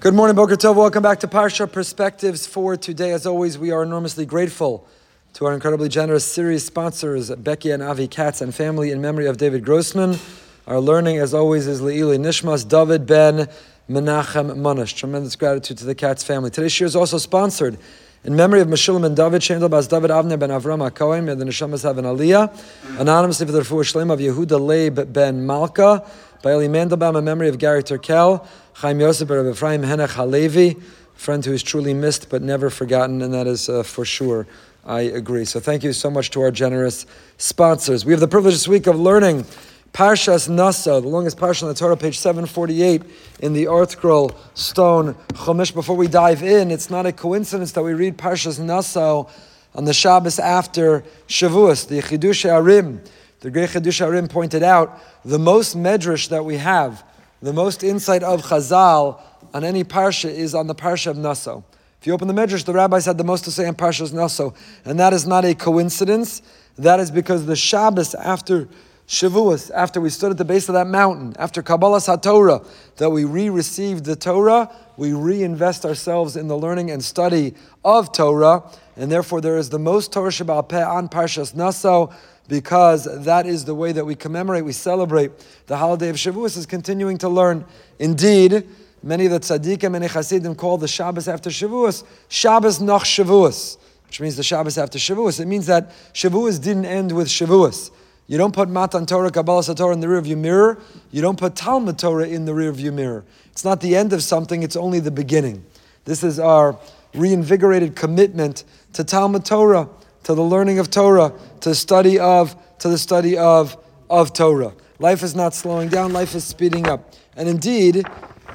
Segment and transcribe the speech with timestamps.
[0.00, 0.76] Good morning, Boker Tov.
[0.76, 3.12] Welcome back to Parsha Perspectives for today.
[3.12, 4.88] As always, we are enormously grateful
[5.34, 9.36] to our incredibly generous series sponsors, Becky and Avi Katz and family in memory of
[9.36, 10.18] David Grossman.
[10.66, 13.46] Our learning, as always, is Le'ili Nishmas, David Ben
[13.90, 14.96] Menachem Manish.
[14.96, 16.48] Tremendous gratitude to the Katz family.
[16.48, 17.76] Today's shir is also sponsored
[18.24, 21.44] in memory of Meshulam and David, Shandel Bas David Avner ben Avram HaKohen, may the
[21.44, 22.50] Neshamas have an aliyah.
[22.98, 26.06] Anonymously for the Refuah Shlem of Yehuda Leib ben Malka,
[26.42, 30.76] by Eli Mandelbaum, in memory of Gary Turkel, Chaim Yosef ben Ephraim Henech Halevi,
[31.14, 34.46] friend who is truly missed but never forgotten, and that is uh, for sure.
[34.84, 35.44] I agree.
[35.44, 37.04] So thank you so much to our generous
[37.36, 38.04] sponsors.
[38.04, 39.44] We have the privilege this week of learning
[39.92, 43.02] Parshas Naso, the longest parsha in the Torah, page 748
[43.40, 45.74] in the ArtScroll Stone Chumash.
[45.74, 49.28] Before we dive in, it's not a coincidence that we read Parshas Naso
[49.74, 53.06] on the Shabbos after Shavuos, the Chiddushei HaRim.
[53.40, 57.02] The great Chiddushei HaRim pointed out the most medrash that we have,
[57.42, 59.20] the most insight of Chazal
[59.54, 61.64] on any parsha is on the parsha of Naso.
[62.00, 64.54] If you open the medrash, the rabbis had the most to say on Parshas Naso,
[64.86, 66.40] and that is not a coincidence.
[66.78, 68.68] That is because the Shabbos after
[69.06, 72.64] Shavuos, after we stood at the base of that mountain, after Kabbalah HaTorah,
[72.96, 77.52] that we re-received the Torah, we reinvest ourselves in the learning and study
[77.84, 78.62] of Torah,
[78.96, 82.10] and therefore there is the most Torah Shabbat on Parshas Naso,
[82.50, 85.30] because that is the way that we commemorate, we celebrate
[85.68, 87.64] the holiday of Shavuos, is continuing to learn.
[88.00, 88.68] Indeed,
[89.04, 93.78] many of the tzaddikim and chasidim call the Shabbos after Shavuos Shabbos noch Shavuos,
[94.08, 95.38] which means the Shabbos after Shavuos.
[95.38, 97.92] It means that Shavuos didn't end with Shavuos.
[98.26, 100.80] You don't put Matan Torah, Kabbalah Torah in the rearview mirror.
[101.12, 103.24] You don't put Talmud Torah in the rearview mirror.
[103.52, 105.64] It's not the end of something, it's only the beginning.
[106.04, 106.76] This is our
[107.14, 109.88] reinvigorated commitment to Talmud Torah
[110.24, 113.76] to the learning of Torah, to study of, to the study of,
[114.08, 114.72] of Torah.
[114.98, 117.14] Life is not slowing down, life is speeding up.
[117.36, 118.04] And indeed,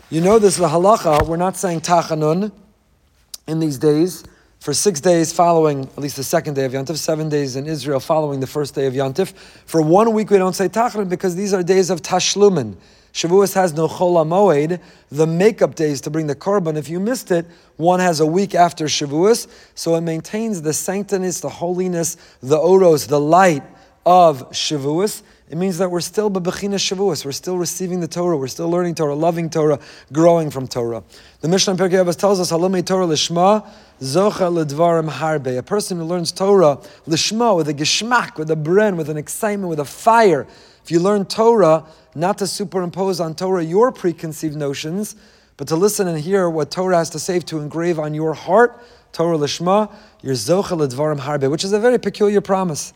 [0.10, 2.52] you know this, the halacha, we're not saying tachanun
[3.48, 4.24] in these days.
[4.60, 8.00] For six days following, at least the second day of Yantif, seven days in Israel
[8.00, 9.34] following the first day of Yantif.
[9.66, 12.76] For one week we don't say tachanun because these are days of tashlumin.
[13.14, 16.76] Shavuos has no chol moed, the makeup days to bring the korban.
[16.76, 17.46] If you missed it,
[17.78, 23.08] one has a week after Shavuos, so it maintains the sanctity, the holiness, the oros,
[23.08, 23.64] the light
[24.06, 25.22] of Shavuos.
[25.48, 27.24] It means that we're still bebechina Shavuos.
[27.24, 28.36] We're still receiving the Torah.
[28.36, 29.80] We're still learning Torah, loving Torah,
[30.12, 31.04] growing from Torah.
[31.42, 33.64] The Mishnah in Pirkei Avos tells us, "Halomei Torah lishma
[34.02, 38.98] zocha ledvarim harbe." A person who learns Torah lishma with a geschmack, with a bren,
[38.98, 40.48] with an excitement, with a fire.
[40.84, 41.84] If you learn Torah,
[42.16, 45.16] not to superimpose on Torah your preconceived notions,
[45.58, 48.82] but to listen and hear what Torah has to say to engrave on your heart,
[49.14, 49.90] Torah Lishma,
[50.22, 52.94] your Zocha Ledvarim Harbe, which is a very peculiar promise.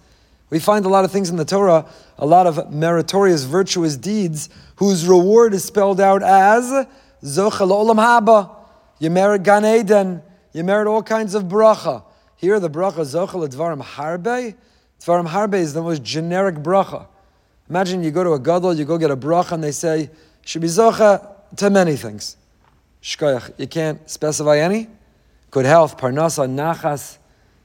[0.49, 1.85] We find a lot of things in the Torah,
[2.17, 6.63] a lot of meritorious, virtuous deeds, whose reward is spelled out as
[7.23, 8.55] Zocha Olam Haba.
[8.97, 10.21] You merit Gan Eden,
[10.53, 12.03] you merit all kinds of bracha.
[12.35, 14.55] Here, the bracha Zocha Ledvarim Harbe.
[14.99, 17.05] Dvarim Harbe is the most generic bracha.
[17.69, 20.09] Imagine you go to a gadol, you go get a bracha, and they say,
[20.43, 22.35] should be zocha to many things.
[23.03, 24.87] Shkoyach, you can't specify any.
[25.51, 27.17] Good health, parnasa, nachas,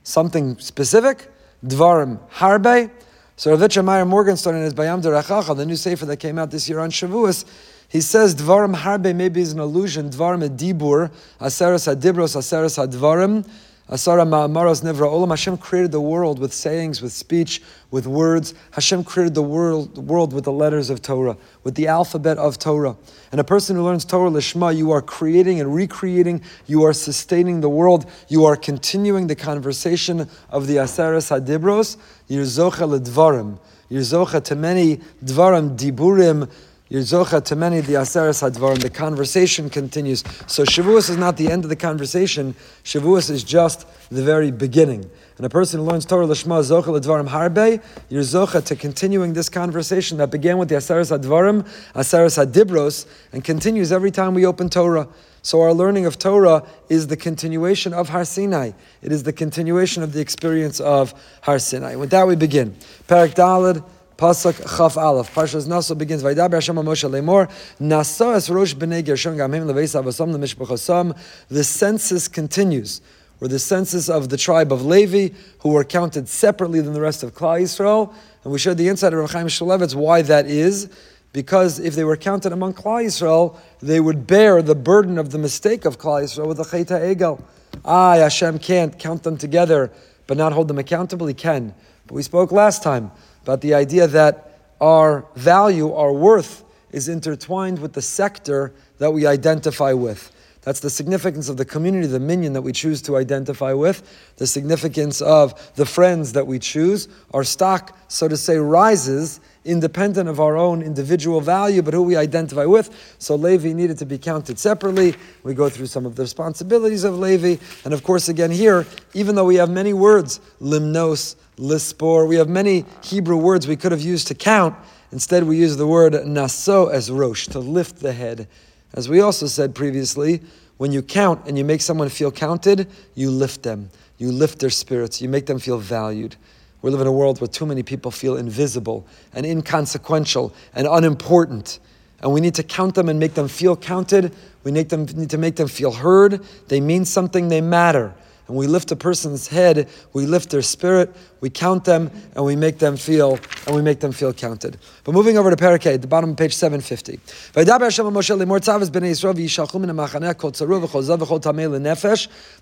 [0.03, 1.31] something specific.
[1.65, 2.91] Dvarim, harbe.
[3.37, 6.69] So Rav Meyer Morgenstern in his Bayam Derachacha, the new sefer that came out this
[6.69, 7.45] year on Shavuos,
[7.89, 10.11] he says Dvarim harbe maybe is an allusion.
[10.11, 11.11] Dvarim dibur,
[11.41, 13.49] aseres hadibros, aseres hadvarim.
[13.89, 15.29] Asara Ma'amaros Nevra Olam.
[15.29, 18.55] Hashem created the world with sayings, with speech, with words.
[18.71, 22.59] Hashem created the world, the world with the letters of Torah, with the alphabet of
[22.59, 22.97] Torah.
[23.31, 27.61] And a person who learns Torah Lishma, you are creating and recreating, you are sustaining
[27.61, 31.99] the world, you are continuing the conversation of the Aseres Hadibros.
[32.27, 33.59] You're Zocha Ledvarim.
[33.91, 36.51] You're to many Dvarim, Diburim,
[36.91, 38.79] Yerzocha to many the Aseres Hadvarim.
[38.79, 40.23] The conversation continues.
[40.47, 42.55] So Shavuos is not the end of the conversation.
[42.85, 45.11] Shavuos is just the very beginning.
[45.39, 50.19] And a person who learns Torah Lishma Zocha Ledvarim Harbe, Yerzocha to continuing this conversation
[50.19, 55.09] that began with the Aseres Hadvarim, Aseres Hadibros, and continues every time we open Torah.
[55.41, 58.73] So our learning of Torah is the continuation of Har Sinai.
[59.01, 61.97] It is the continuation of the experience of Har Sinai.
[61.97, 62.77] With that we begin.
[63.09, 63.83] Parak Dalad.
[64.17, 65.35] Pasuk Chaf Aleph.
[65.35, 66.23] Parshas Naso begins.
[66.23, 67.51] Vaydaber Hashem Moshe Lemor.
[67.81, 71.19] Nasa es Rosh Bnei Gershon Gamim Leveis Avosam Lemishpachosam.
[71.49, 73.01] The census continues,
[73.41, 77.25] or the census of the tribe of Levi, who were counted separately than the rest
[77.25, 78.15] of Klal Yisrael.
[78.45, 80.89] And we showed the insight of Rav Chaim Shmulevitz why that is.
[81.33, 85.39] Because if they were counted among Klal Yisrael, they would bear the burden of the
[85.39, 87.43] mistake of Klal Yisrael with the Chayta Egel.
[87.85, 89.91] Ah, Hashem can't count them together,
[90.29, 91.27] but not hold them accountable.
[91.27, 91.75] He can.
[92.07, 93.11] But we spoke last time
[93.45, 99.27] about the idea that our value, our worth, is intertwined with the sector that we
[99.27, 100.33] identify with.
[100.63, 104.03] That's the significance of the community, the minyan that we choose to identify with,
[104.39, 107.07] the significance of the friends that we choose.
[107.35, 112.17] Our stock, so to say, rises independent of our own individual value, but who we
[112.17, 113.17] identify with.
[113.19, 115.15] So Levi needed to be counted separately.
[115.43, 117.57] We go through some of the responsibilities of Levi.
[117.85, 122.49] And of course, again, here, even though we have many words, limnos, lispor, we have
[122.49, 124.77] many Hebrew words we could have used to count.
[125.13, 128.49] Instead, we use the word naso as rosh, to lift the head.
[128.95, 130.43] As we also said previously,
[130.77, 133.91] when you count and you make someone feel counted, you lift them.
[134.19, 135.23] You lift their spirits.
[135.23, 136.37] You make them feel valued.
[136.85, 141.79] We live in a world where too many people feel invisible and inconsequential and unimportant.
[142.21, 144.35] And we need to count them and make them feel counted.
[144.65, 146.45] We need, them, need to make them feel heard.
[146.69, 148.13] They mean something, they matter
[148.47, 152.57] and we lift a person's head, we lift their spirit, we count them, and we
[152.57, 154.77] make them feel, and we make them feel counted.
[155.03, 157.21] But moving over to Parakeh, the bottom of page 750.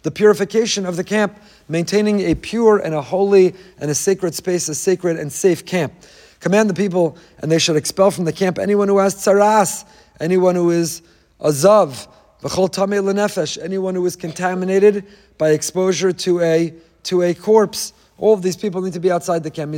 [0.03, 1.39] The purification of the camp,
[1.69, 5.93] maintaining a pure and a holy and a sacred space, a sacred and safe camp.
[6.39, 9.85] Command the people, and they should expel from the camp anyone who has tsaras,
[10.21, 11.03] anyone who is
[11.41, 12.09] azav,
[12.43, 15.05] anyone who is contaminated
[15.39, 16.75] by exposure to a,
[17.05, 17.93] to a corpse.
[18.19, 19.73] All of these people need to be outside the camp.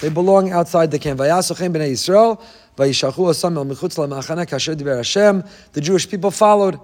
[0.00, 1.18] They belong outside the camp.
[1.18, 1.28] The
[5.80, 6.80] Jewish people followed.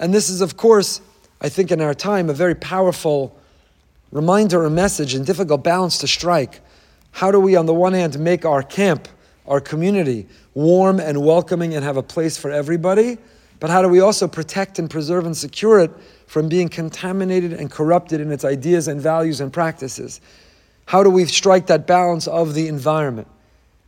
[0.00, 1.00] And this is, of course,
[1.40, 3.36] I think in our time, a very powerful
[4.10, 6.60] reminder or message and difficult balance to strike.
[7.12, 9.08] How do we, on the one hand, make our camp,
[9.48, 13.18] our community, warm and welcoming and have a place for everybody?
[13.60, 15.90] But how do we also protect and preserve and secure it
[16.26, 20.20] from being contaminated and corrupted in its ideas and values and practices?
[20.86, 23.28] How do we strike that balance of the environment?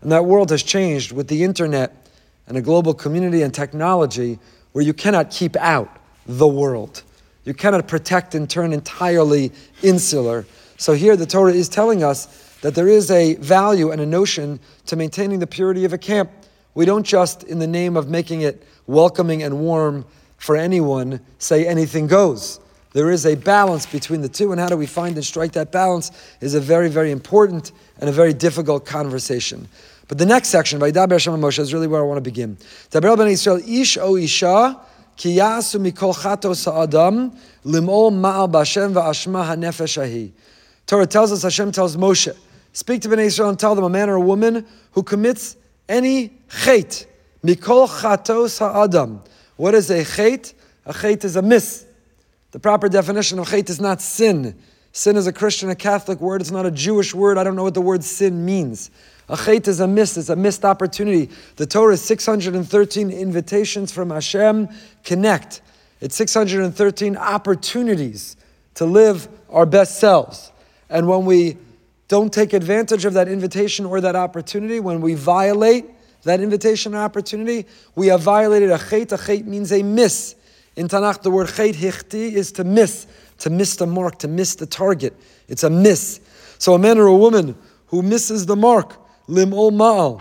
[0.02, 2.08] And that world has changed with the internet
[2.46, 4.38] and a global community and technology
[4.72, 7.02] where you cannot keep out the world.
[7.44, 9.52] You cannot protect and turn entirely
[9.82, 10.46] insular.
[10.76, 14.60] So here the Torah is telling us that there is a value and a notion
[14.86, 16.30] to maintaining the purity of a camp.
[16.74, 20.04] We don't just, in the name of making it welcoming and warm
[20.36, 22.60] for anyone, say anything goes.
[22.92, 25.70] There is a balance between the two, and how do we find and strike that
[25.70, 26.10] balance
[26.40, 29.68] is a very, very important and a very difficult conversation.
[30.08, 32.56] But the next section, by Vaidaber Hashem Moshe, is really where I want to begin.
[32.90, 34.80] Daber ben Israel, ish o isha,
[35.16, 37.30] mikol chato sa'adam,
[37.64, 40.32] limol ma'al va'ashma ha'nefesh.
[40.86, 42.36] Torah tells us, Hashem tells Moshe,
[42.72, 45.56] speak to Ben Israel and tell them, a man or a woman who commits
[45.88, 47.06] any chait,
[47.44, 49.22] Mikol chatos ha'adam.
[49.56, 50.54] What is a chait?
[50.86, 51.86] A chait is a miss.
[52.52, 54.56] The proper definition of chait is not sin.
[54.92, 56.40] Sin is a Christian, a Catholic word.
[56.40, 57.38] It's not a Jewish word.
[57.38, 58.90] I don't know what the word sin means.
[59.28, 60.16] A chait is a miss.
[60.16, 61.30] It's a missed opportunity.
[61.56, 64.68] The Torah is 613 invitations from Hashem.
[65.04, 65.62] Connect.
[66.00, 68.36] It's 613 opportunities
[68.74, 70.50] to live our best selves.
[70.88, 71.56] And when we
[72.10, 75.84] don't take advantage of that invitation or that opportunity, when we violate
[76.24, 79.12] that invitation and opportunity, we have violated a chait.
[79.12, 80.34] A chait means a miss.
[80.74, 83.06] In Tanakh, the word chait hichti is to miss,
[83.38, 85.14] to miss the mark, to miss the target.
[85.46, 86.20] It's a miss.
[86.58, 88.96] So a man or a woman who misses the mark,
[89.28, 90.20] lim ol ma'al.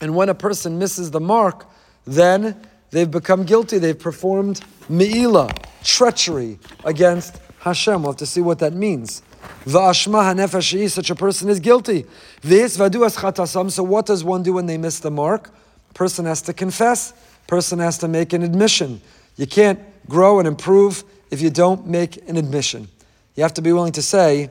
[0.00, 1.64] And when a person misses the mark,
[2.08, 3.78] then they've become guilty.
[3.78, 5.48] They've performed me'ila,
[5.84, 8.02] treachery against Hashem.
[8.02, 9.22] We'll have to see what that means.
[9.64, 12.06] Va'ashma hanefeshi, such a person is guilty.
[12.40, 13.70] This vadu as chatasam.
[13.70, 15.50] So what does one do when they miss the mark?
[15.94, 17.12] Person has to confess.
[17.46, 19.00] Person has to make an admission.
[19.36, 22.88] You can't grow and improve if you don't make an admission.
[23.34, 24.50] You have to be willing to say,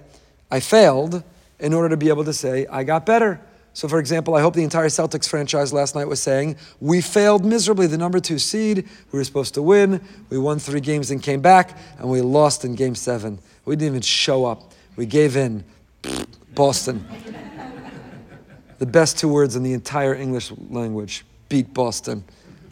[0.50, 1.24] I failed,
[1.60, 3.42] in order to be able to say, I got better.
[3.74, 7.46] So, for example, I hope the entire Celtics franchise last night was saying, We failed
[7.46, 7.86] miserably.
[7.86, 10.02] The number two seed, we were supposed to win.
[10.30, 13.40] We won three games and came back, and we lost in game seven.
[13.66, 14.67] We didn't even show up.
[14.98, 15.64] We gave in.
[16.54, 17.06] Boston.
[18.80, 21.24] the best two words in the entire English language.
[21.50, 22.24] Beat Boston.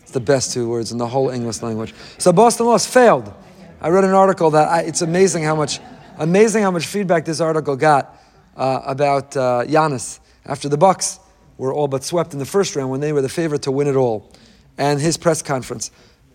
[0.01, 1.94] It's the best two words in the whole English language.
[2.17, 3.32] So Boston lost, failed.
[3.79, 5.79] I read an article that I, it's amazing how much,
[6.17, 8.20] amazing how much feedback this article got
[8.58, 11.20] uh, about uh, Giannis after the Bucks
[11.58, 13.88] were all but swept in the first round when they were the favorite to win
[13.88, 14.32] it all,
[14.79, 15.91] and his press conference.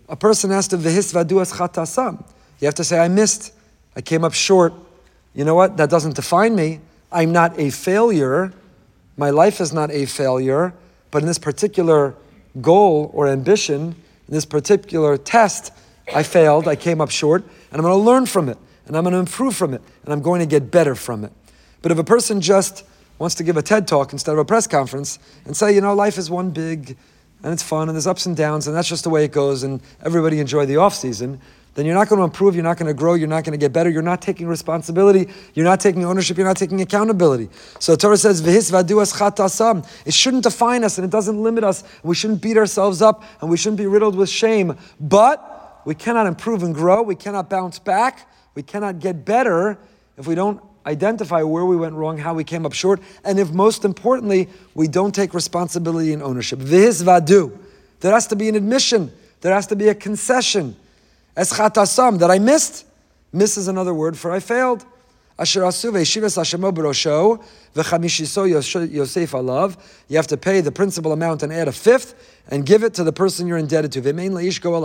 [0.07, 2.25] A person asked him, "V'his vaduas chatasam."
[2.59, 3.53] You have to say, "I missed.
[3.95, 4.73] I came up short."
[5.33, 5.77] You know what?
[5.77, 6.79] That doesn't define me.
[7.11, 8.53] I'm not a failure.
[9.17, 10.73] My life is not a failure.
[11.09, 12.15] But in this particular
[12.61, 13.95] goal or ambition,
[14.27, 15.73] in this particular test,
[16.13, 19.03] I failed, I came up short, and I'm going to learn from it, and I'm
[19.03, 21.31] going to improve from it, and I'm going to get better from it.
[21.81, 22.83] But if a person just
[23.19, 25.93] wants to give a TED talk instead of a press conference and say, you know,
[25.93, 26.97] life is one big
[27.43, 29.63] and it's fun, and there's ups and downs, and that's just the way it goes,
[29.63, 31.41] and everybody enjoy the off season,
[31.73, 33.57] then you're not going to improve, you're not going to grow, you're not going to
[33.57, 37.49] get better, you're not taking responsibility, you're not taking ownership, you're not taking accountability.
[37.79, 39.87] So Torah says, V'his v'aduas chatasam.
[40.05, 41.83] It shouldn't define us and it doesn't limit us.
[42.03, 44.77] We shouldn't beat ourselves up and we shouldn't be riddled with shame.
[44.99, 49.79] But we cannot improve and grow, we cannot bounce back, we cannot get better
[50.17, 53.51] if we don't identify where we went wrong, how we came up short, and if
[53.51, 56.59] most importantly, we don't take responsibility and ownership.
[56.59, 57.57] V'his v'adu.
[58.01, 60.75] There has to be an admission, there has to be a concession.
[61.41, 62.85] Eschatasam, that I missed.
[63.33, 64.85] Miss is another word for I failed.
[65.39, 66.71] Asher asu ve'shivas hashemo
[67.73, 68.47] v'chamishiso
[68.91, 69.75] yosef alav.
[70.07, 73.03] You have to pay the principal amount and add a fifth and give it to
[73.03, 74.03] the person you're indebted to.
[74.03, 74.81] V'mein leish goel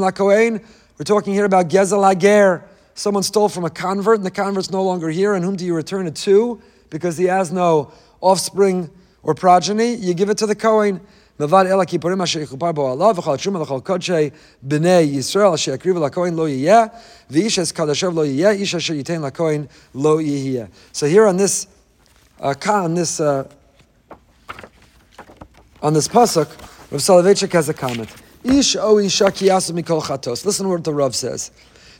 [0.00, 0.64] lakohen.
[0.98, 2.64] We're talking here about gezel hager.
[2.94, 5.34] Someone stole from a convert and the convert's no longer here.
[5.34, 6.62] And whom do you return it to?
[6.90, 8.88] Because he has no offspring
[9.24, 9.94] or progeny.
[9.94, 11.00] You give it to the Kohen.
[11.39, 14.29] מלבד אל הכיפורים אשר יכופר בו עליו, וכל התשומה לכל קודשי
[14.61, 16.85] בני ישראל אשר יקריבו לכהן לא יהיה,
[17.29, 20.65] ואיש אס קדשיו לא יהיה, איש אשר ייתן לכהן לא יהיה.
[20.93, 21.67] So here on this,
[22.41, 23.43] uh, on this, uh,
[25.81, 26.47] on this pasuk,
[26.91, 28.09] Rav Soloveitchik has a comment.
[28.43, 30.45] Ish o isha kiyasu mikol chatos.
[30.45, 31.51] Listen to what the Rav says.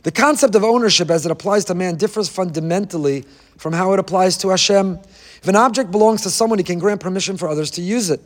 [0.02, 3.24] The concept of ownership as it applies to man differs fundamentally
[3.58, 4.98] from how it applies to Hashem.
[5.42, 8.20] If an object belongs to someone, he can grant permission for others to use it.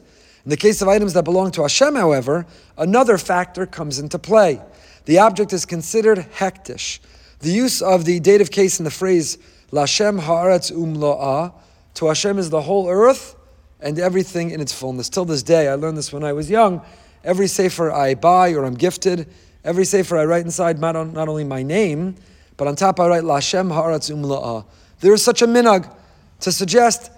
[0.47, 2.45] In the case of items that belong to Hashem, however,
[2.77, 4.61] another factor comes into play.
[5.03, 6.99] The object is considered hektish.
[7.39, 9.37] The use of the dative case in the phrase
[9.73, 11.51] Lashem haaretz umlo'ah,
[11.95, 13.35] to Hashem is the whole earth
[13.81, 15.09] and everything in its fullness.
[15.09, 16.81] Till this day, I learned this when I was young.
[17.25, 19.27] Every sefer I buy or I'm gifted,
[19.65, 22.15] every sefer I write inside not, only my name,
[22.55, 24.63] but on top I write Lashem haaretz umlo'ah.
[25.01, 25.93] There is such a minhag
[26.39, 27.11] to suggest,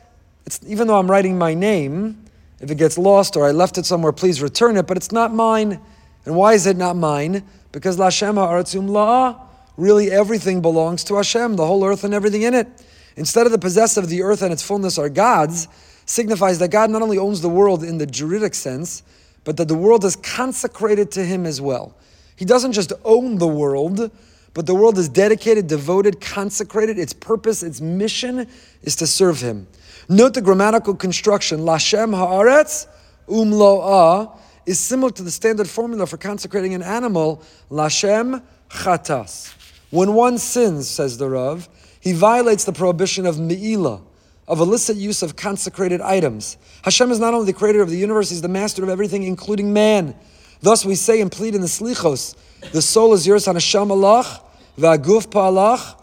[0.66, 2.26] even though I'm writing my name,
[2.62, 5.34] if it gets lost or I left it somewhere, please return it, but it's not
[5.34, 5.80] mine.
[6.26, 7.44] And why is it not mine?
[7.72, 9.40] Because La Lashem Ha'aratzum La'ah,
[9.78, 12.68] really everything belongs to Hashem, the whole earth and everything in it.
[13.16, 15.68] Instead of the possessor of the earth and its fullness are God's,
[16.06, 19.04] signifies that God not only owns the world in the juridic sense,
[19.44, 21.96] but that the world is consecrated to Him as well.
[22.36, 24.12] He doesn't just own the world,
[24.54, 26.98] but the world is dedicated, devoted, consecrated.
[26.98, 28.48] Its purpose, its mission
[28.82, 29.68] is to serve Him.
[30.12, 31.60] Note the grammatical construction.
[31.60, 32.88] Lashem haaretz
[33.28, 34.36] umloa
[34.66, 37.44] is similar to the standard formula for consecrating an animal.
[37.70, 39.54] Lashem chatas.
[39.92, 44.02] When one sins, says the Rav, he violates the prohibition of me'ilah,
[44.48, 46.58] of illicit use of consecrated items.
[46.84, 49.74] Hashem is not only the creator of the universe, he's the master of everything, including
[49.74, 50.16] man.
[50.62, 52.36] Thus we say and plead in the Slichos,
[52.72, 54.42] the soul is yours, Hanasham Allah,
[54.78, 56.02] Va'aguf Pa'alach.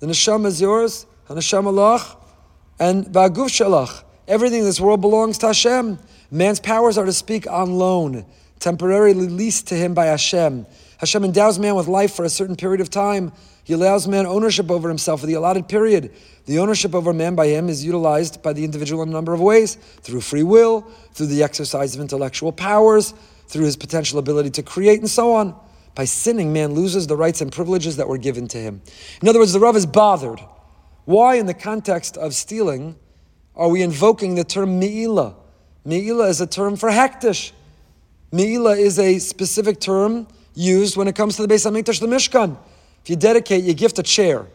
[0.00, 2.16] The neshama is yours, Hanasham Allah,
[2.78, 4.02] and Ba'aguf Shalach.
[4.26, 5.98] Everything in this world belongs to Hashem.
[6.30, 8.24] Man's powers are to speak on loan,
[8.58, 10.66] temporarily leased to him by Hashem.
[10.98, 13.32] Hashem endows man with life for a certain period of time.
[13.64, 16.12] He allows man ownership over himself for the allotted period.
[16.46, 19.40] The ownership over man by him is utilized by the individual in a number of
[19.40, 23.14] ways through free will, through the exercise of intellectual powers,
[23.48, 25.54] through his potential ability to create, and so on.
[25.94, 28.82] By sinning, man loses the rights and privileges that were given to him.
[29.22, 30.40] In other words, the Rav is bothered
[31.04, 32.96] why, in the context of stealing,
[33.56, 35.34] are we invoking the term mi'ila?
[35.84, 37.52] Mi'ila is a term for hektish.
[38.32, 42.56] Mi'ila is a specific term used when it comes to the Beis HaMikdash, the Mishkan.
[43.02, 44.46] If you dedicate, you gift a chair.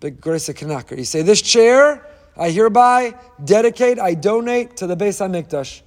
[0.00, 0.96] Big grace of Kanaka.
[0.96, 2.06] You say, This chair,
[2.36, 5.82] I hereby dedicate, I donate to the Beis HaMikdash.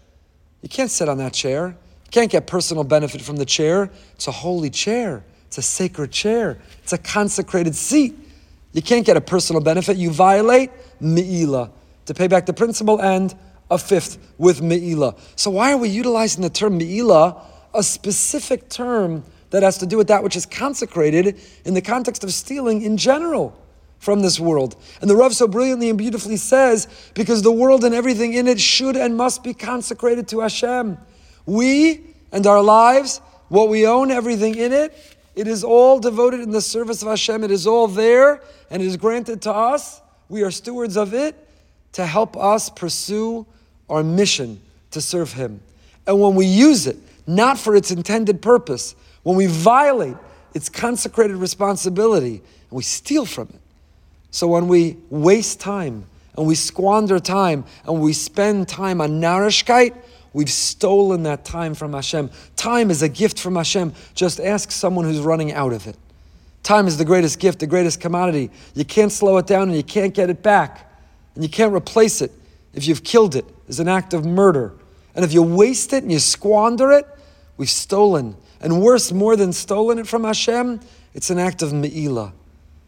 [0.61, 1.67] You can't sit on that chair.
[2.05, 3.89] You can't get personal benefit from the chair.
[4.15, 8.15] It's a holy chair, it's a sacred chair, it's a consecrated seat.
[8.73, 9.97] You can't get a personal benefit.
[9.97, 11.71] You violate me'ila
[12.05, 13.33] to pay back the principal and
[13.71, 15.15] a fifth with me'ila.
[15.35, 17.41] So why are we utilizing the term me'ila,
[17.73, 22.23] a specific term that has to do with that which is consecrated in the context
[22.23, 23.57] of stealing in general
[23.99, 24.75] from this world?
[25.01, 28.59] And the Rav so brilliantly and beautifully says, because the world and everything in it
[28.59, 30.97] should and must be consecrated to Hashem.
[31.45, 32.01] We
[32.31, 34.97] and our lives, what we own, everything in it,
[35.35, 37.43] it is all devoted in the service of Hashem.
[37.43, 40.01] It is all there and it is granted to us.
[40.29, 41.35] We are stewards of it
[41.93, 43.45] to help us pursue
[43.89, 44.61] our mission
[44.91, 45.61] to serve Him.
[46.05, 50.17] And when we use it, not for its intended purpose, when we violate
[50.53, 53.59] its consecrated responsibility and we steal from it.
[54.31, 59.95] So when we waste time and we squander time and we spend time on narishkeit,
[60.33, 62.31] We've stolen that time from Hashem.
[62.55, 63.93] Time is a gift from Hashem.
[64.15, 65.95] Just ask someone who's running out of it.
[66.63, 68.49] Time is the greatest gift, the greatest commodity.
[68.73, 70.89] You can't slow it down and you can't get it back.
[71.35, 72.31] And you can't replace it.
[72.73, 74.73] if you've killed it, is an act of murder.
[75.15, 77.05] And if you waste it and you squander it,
[77.57, 78.35] we've stolen.
[78.59, 80.79] And worse, more than stolen it from Hashem,
[81.13, 82.33] it's an act of me'ilah.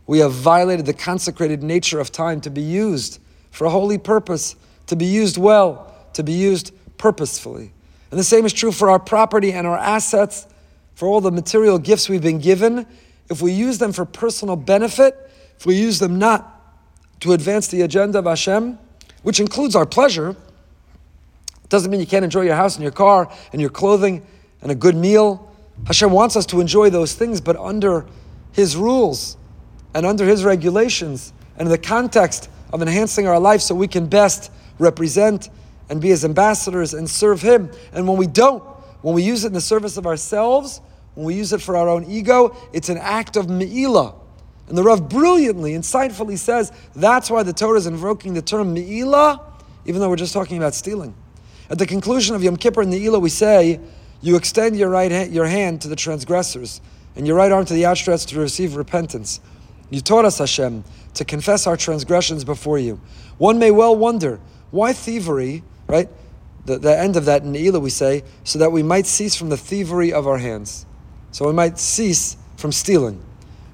[0.08, 3.20] We have violated the consecrated nature of time to be used
[3.52, 4.56] for a holy purpose,
[4.88, 6.72] to be used well, to be used
[7.06, 7.72] purposefully.
[8.10, 10.48] And the same is true for our property and our assets,
[10.96, 12.88] for all the material gifts we've been given.
[13.30, 15.16] If we use them for personal benefit,
[15.56, 16.60] if we use them not
[17.20, 18.80] to advance the agenda of Hashem,
[19.22, 20.36] which includes our pleasure,
[21.70, 24.26] doesn't mean you can't enjoy your house and your car and your clothing
[24.64, 25.56] and a good meal.
[25.86, 28.08] Hashem wants us to enjoy those things, but under
[28.52, 29.38] His rules
[29.94, 34.08] and under His regulations and in the context of enhancing our life so we can
[34.08, 35.52] best represent
[35.90, 37.72] and be His ambassadors and serve Him.
[37.94, 38.64] And when we don't,
[39.02, 40.82] when we use it in the service of ourselves,
[41.14, 44.16] when we use it for our own ego, it's an act of me'ilah.
[44.68, 49.40] And the Rav brilliantly, insightfully says that's why the Torah is invoking the term me'ilah,
[49.86, 51.14] even though we're just talking about stealing.
[51.70, 53.80] At the conclusion of Yom Kippur in the Ilah, we say,
[54.22, 56.82] you extend your right your hand to the transgressors
[57.16, 59.40] and your right arm to the outstretched to receive repentance.
[59.90, 60.84] You taught us, Hashem,
[61.16, 63.00] to confess our transgressions before you.
[63.38, 64.40] One may well wonder,
[64.72, 66.10] why thievery, right?
[66.66, 69.50] The, the end of that in Ilah we say, so that we might cease from
[69.50, 70.86] the thievery of our hands.
[71.32, 73.22] So we might cease from stealing.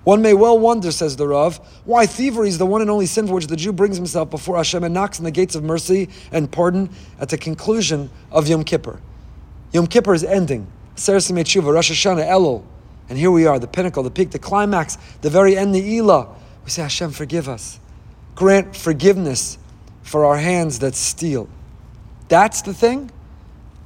[0.04, 3.28] One may well wonder, says the Rav, why thievery is the one and only sin
[3.28, 6.10] for which the Jew brings himself before Hashem and knocks on the gates of mercy
[6.32, 6.90] and pardon
[7.20, 9.00] at the conclusion of Yom Kippur.
[9.74, 10.66] Yom Kippur is ending.
[10.96, 12.64] Sarasim Tshuva, Rosh Hashanah, Elul.
[13.10, 16.28] And here we are, the pinnacle, the peak, the climax, the very end, the Elah.
[16.64, 17.80] We say, Hashem, forgive us.
[18.36, 19.58] Grant forgiveness
[20.02, 21.48] for our hands that steal.
[22.32, 23.12] That's the thing.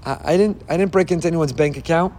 [0.06, 2.14] I, I didn't, I didn't break into anyone's bank account.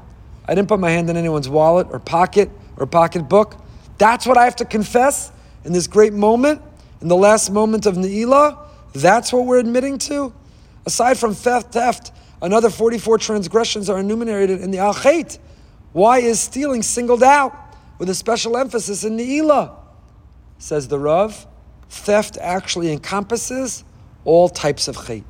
[0.44, 3.54] I didn't put my hand in anyone's wallet or pocket or pocketbook.
[3.96, 5.30] That's what I have to confess
[5.64, 6.60] in this great moment,
[7.00, 8.58] in the last moment of Ne'ilah.
[8.92, 10.34] That's what we're admitting to.
[10.84, 12.10] Aside from theft, theft,
[12.42, 14.94] another 44 transgressions are enumerated in the Al.
[15.92, 17.56] Why is stealing singled out
[18.00, 19.76] with a special emphasis in Ne'ilah?
[20.58, 21.46] Says the Rav,
[21.88, 23.84] theft actually encompasses
[24.24, 25.22] all types of Khait.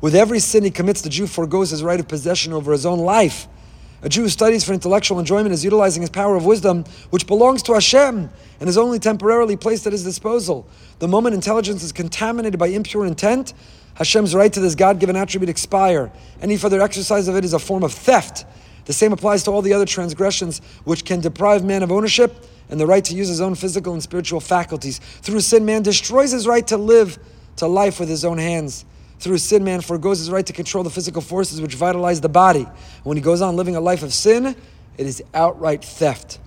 [0.00, 2.98] With every sin he commits, the Jew foregoes his right of possession over his own
[2.98, 3.48] life
[4.02, 7.62] a Jew who studies for intellectual enjoyment is utilizing his power of wisdom, which belongs
[7.64, 8.30] to Hashem
[8.60, 10.68] and is only temporarily placed at his disposal.
[10.98, 13.54] The moment intelligence is contaminated by impure intent,
[13.94, 16.12] Hashem's right to this God given attribute expire.
[16.42, 18.44] Any further exercise of it is a form of theft.
[18.84, 22.78] The same applies to all the other transgressions which can deprive man of ownership and
[22.78, 24.98] the right to use his own physical and spiritual faculties.
[24.98, 27.18] Through sin, man destroys his right to live
[27.56, 28.84] to life with his own hands.
[29.18, 32.66] Through sin, man foregoes his right to control the physical forces which vitalize the body.
[33.02, 36.38] When he goes on living a life of sin, it is outright theft.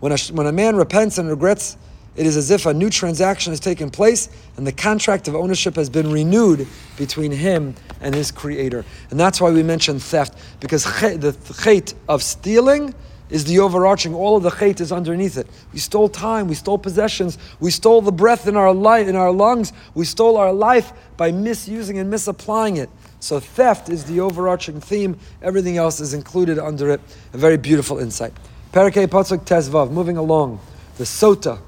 [0.00, 1.76] When a, when a man repents and regrets,
[2.16, 5.76] it is as if a new transaction has taken place and the contract of ownership
[5.76, 8.84] has been renewed between him and his creator.
[9.10, 12.94] And that's why we mention theft, because the chait of stealing
[13.30, 14.14] is the overarching.
[14.14, 15.46] All of the chait is underneath it.
[15.72, 19.32] We stole time, we stole possessions, we stole the breath in our life, in our
[19.32, 22.90] lungs, we stole our life by misusing and misapplying it.
[23.20, 25.18] So theft is the overarching theme.
[25.42, 27.00] Everything else is included under it.
[27.32, 28.32] A very beautiful insight.
[28.72, 30.60] Parakeh Patzuk Tezvav, moving along.
[30.98, 31.58] The Sota,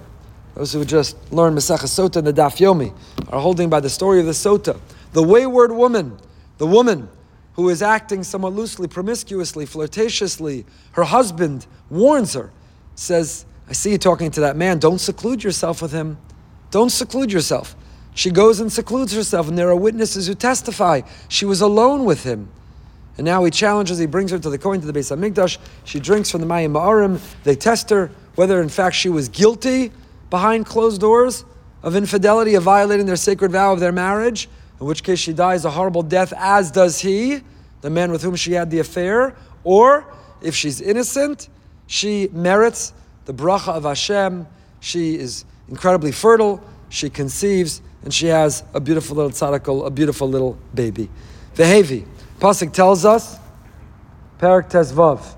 [0.54, 2.94] those who just learned Masach Sota and the Daf Yomi,
[3.28, 4.78] are holding by the story of the Sota.
[5.12, 6.18] The wayward woman,
[6.58, 7.08] the woman
[7.54, 12.50] who is acting somewhat loosely, promiscuously, flirtatiously, her husband warns her,
[12.94, 14.78] says, I see you talking to that man.
[14.78, 16.18] Don't seclude yourself with him.
[16.70, 17.76] Don't seclude yourself.
[18.14, 22.24] She goes and secludes herself, and there are witnesses who testify she was alone with
[22.24, 22.48] him.
[23.16, 25.58] And now he challenges, he brings her to the coin, to the Beis Hamikdash.
[25.84, 27.20] She drinks from the Mayim Ma'arim.
[27.44, 29.92] They test her whether, in fact, she was guilty
[30.30, 31.44] behind closed doors
[31.82, 34.48] of infidelity, of violating their sacred vow of their marriage
[34.80, 37.42] in which case she dies a horrible death, as does he,
[37.82, 40.06] the man with whom she had the affair, or
[40.40, 41.48] if she's innocent,
[41.86, 42.92] she merits
[43.26, 44.46] the bracha of Hashem.
[44.80, 50.28] She is incredibly fertile, she conceives, and she has a beautiful little tzadakal, a beautiful
[50.28, 51.10] little baby.
[51.54, 52.06] Vehevi.
[52.38, 53.38] Pasuk tells us,
[54.38, 55.36] Perak Tezvav.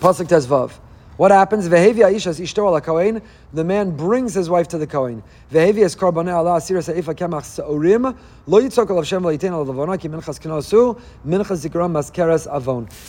[0.00, 0.72] Pasuk Tezvav.
[1.20, 1.68] What happens?
[1.68, 5.22] The man brings his wife to the Kohen.
[5.50, 5.72] He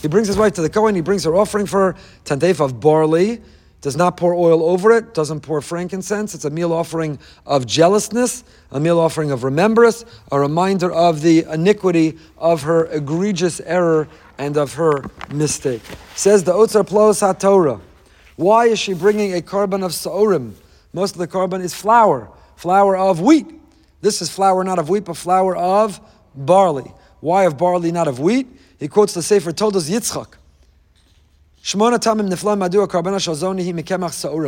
[0.09, 0.95] brings his wife to the Kohen.
[0.95, 1.95] He brings her offering for
[2.25, 3.41] tantef of barley.
[3.79, 5.13] Does not pour oil over it.
[5.13, 6.35] Doesn't pour frankincense.
[6.35, 11.45] It's a meal offering of jealousness, a meal offering of remembrance, a reminder of the
[11.49, 15.81] iniquity of her egregious error and of her mistake.
[16.15, 17.79] Says the Otzar Plos HaTorah.
[18.35, 20.53] Why is she bringing a korban of sa'orim?
[20.93, 23.47] Most of the korban is flour, flour of wheat.
[24.01, 25.99] This is flour not of wheat, but flour of
[26.35, 26.91] barley.
[27.19, 28.47] Why of barley, not of wheat?
[28.79, 30.37] He quotes the Sefer Toldos Yitzchak.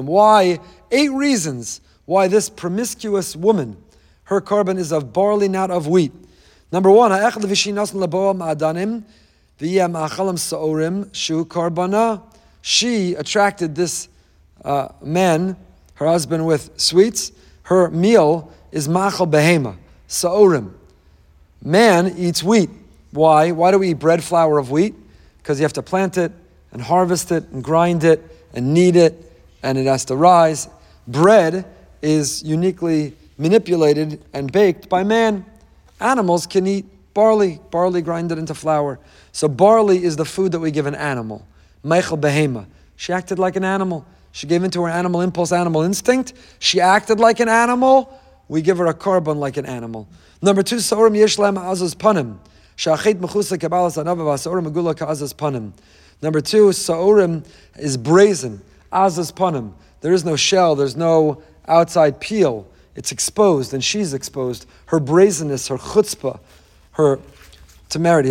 [0.05, 0.59] Why?
[0.91, 3.77] Eight reasons why this promiscuous woman,
[4.23, 6.11] her korban is of barley, not of wheat.
[6.71, 7.11] Number one,
[12.65, 14.07] she attracted this
[14.63, 15.57] uh, man,
[15.95, 17.33] her husband, with sweets.
[17.63, 19.75] Her meal is machal behema,
[20.07, 20.71] sa'orim.
[21.61, 22.69] Man eats wheat.
[23.11, 23.51] Why?
[23.51, 24.95] Why do we eat bread flour of wheat?
[25.39, 26.31] Because you have to plant it
[26.71, 28.23] and harvest it and grind it
[28.53, 29.29] and knead it
[29.61, 30.69] and it has to rise.
[31.05, 31.65] Bread
[32.01, 35.45] is uniquely manipulated and baked by man.
[35.99, 38.99] Animals can eat barley, barley grinded into flour.
[39.33, 41.45] So barley is the food that we give an animal.
[41.83, 42.65] Machal Behema.
[42.95, 44.05] She acted like an animal.
[44.31, 46.33] She gave into her animal impulse, animal instinct.
[46.59, 48.19] She acted like an animal.
[48.47, 50.07] We give her a korban like an animal.
[50.41, 52.37] Number two, Sorim Yeshlem Azaz Panim.
[52.77, 55.73] Shachet Mechusa Kabbalas Anava Sorim Megula Ka'azaz Panim.
[56.21, 57.45] Number two, Sa'orim
[57.77, 58.61] is brazen.
[58.91, 59.73] Azaz Panim.
[60.01, 62.67] There is no shell, there's no outside peel.
[62.95, 64.65] It's exposed, and she's exposed.
[64.87, 66.39] Her brazenness, her chutzpah,
[66.91, 67.19] her
[67.89, 68.29] temerity.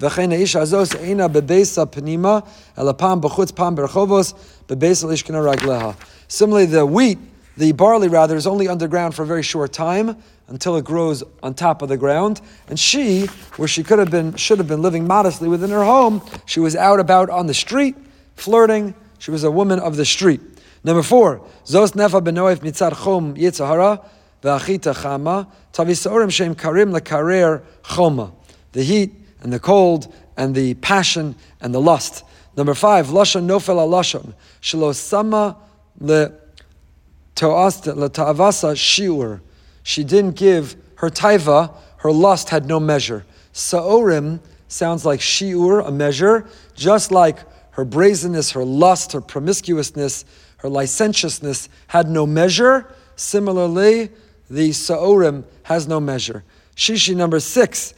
[0.00, 0.26] Hashlish lefisha Sa'orim ad zamani tachas ha'aretz.
[0.26, 2.38] וכן האיש הזאת אינה בבייס הפנימה,
[2.78, 4.34] אלא פעם בחוץ, פעם ברחובos,
[4.68, 5.92] בבייס הלשכנה רגליה.
[6.28, 7.18] Similarly, the wheat,
[7.56, 10.16] the barley rather, is only underground for a very short time
[10.48, 12.40] until it grows on top of the ground.
[12.68, 16.20] And she, where she could have been, should have been living modestly within her home,
[16.44, 17.96] she was out about on the street,
[18.34, 18.94] flirting.
[19.18, 20.40] She was a woman of the street.
[20.84, 24.04] Number four, Zos nefa benoef mitzad chom yitzahara,
[24.42, 28.32] ve'achita chama, tavisorim shem karim lekarer choma.
[28.72, 32.23] The heat and the cold and the passion and the lust.
[32.55, 35.57] Number five, lashon nofel lashon shelo sama
[35.99, 36.31] le
[37.35, 39.41] ta'avasa shiur.
[39.83, 43.25] She didn't give her taiva, her lust had no measure.
[43.53, 47.39] Sa'orim sounds like shiur, a measure, just like
[47.71, 50.25] her brazenness, her lust, her promiscuousness,
[50.57, 52.93] her licentiousness had no measure.
[53.15, 54.09] Similarly,
[54.49, 56.43] the sa'orim has no measure.
[56.75, 57.93] Shishi number six,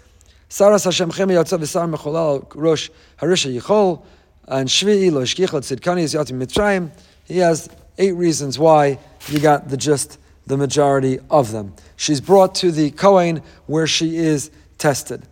[0.53, 4.03] Saras Hashem Chemi Yotzav V'Sar Mecholal Rosh Harisha Yichol
[4.47, 6.91] and Shvi'i Lo Shkicha Tzidkani Yatim Mitzrayim.
[7.23, 11.73] He has eight reasons why you got the just the majority of them.
[11.95, 15.23] She's brought to the Kohen where she is tested.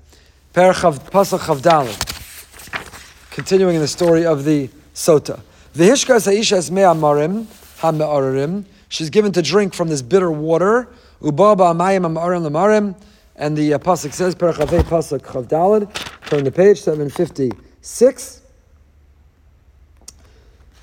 [0.55, 3.29] Perchav Pasach Chavdalit.
[3.29, 5.39] Continuing in the story of the Sota.
[5.75, 7.45] V'hishkas ha'ishes me'amarim
[7.77, 8.65] ha'me'ararim.
[8.89, 10.87] She's given to drink from this bitter water.
[11.21, 12.95] Ubaba amayim amarim lamarim.
[13.41, 15.91] And the uh, pasuk says, Perachavei pasuk chavdalad.
[16.29, 18.41] Turn the page, 756.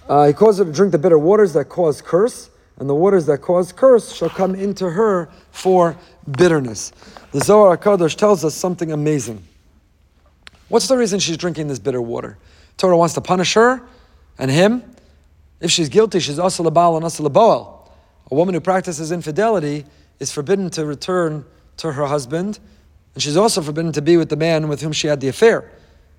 [0.08, 3.26] Uh, he caused her to drink the bitter waters that cause curse, and the waters
[3.26, 5.96] that cause curse shall come into her for
[6.36, 6.90] bitterness.
[7.30, 9.40] The Zohar HaKadosh tells us something amazing.
[10.68, 12.38] What's the reason she's drinking this bitter water?
[12.76, 13.82] Torah wants to punish her
[14.36, 14.82] and him.
[15.60, 19.84] If she's guilty, she's asal and asal A woman who practices infidelity
[20.18, 21.44] is forbidden to return
[21.78, 22.58] to her husband,
[23.14, 25.70] and she's also forbidden to be with the man with whom she had the affair.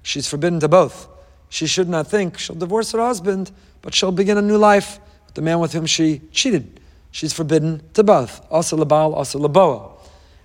[0.01, 1.07] She's forbidden to both.
[1.49, 5.35] She should not think she'll divorce her husband, but she'll begin a new life with
[5.35, 6.79] the man with whom she cheated.
[7.11, 8.45] She's forbidden to both.
[8.51, 9.91] Also labal, also laboa.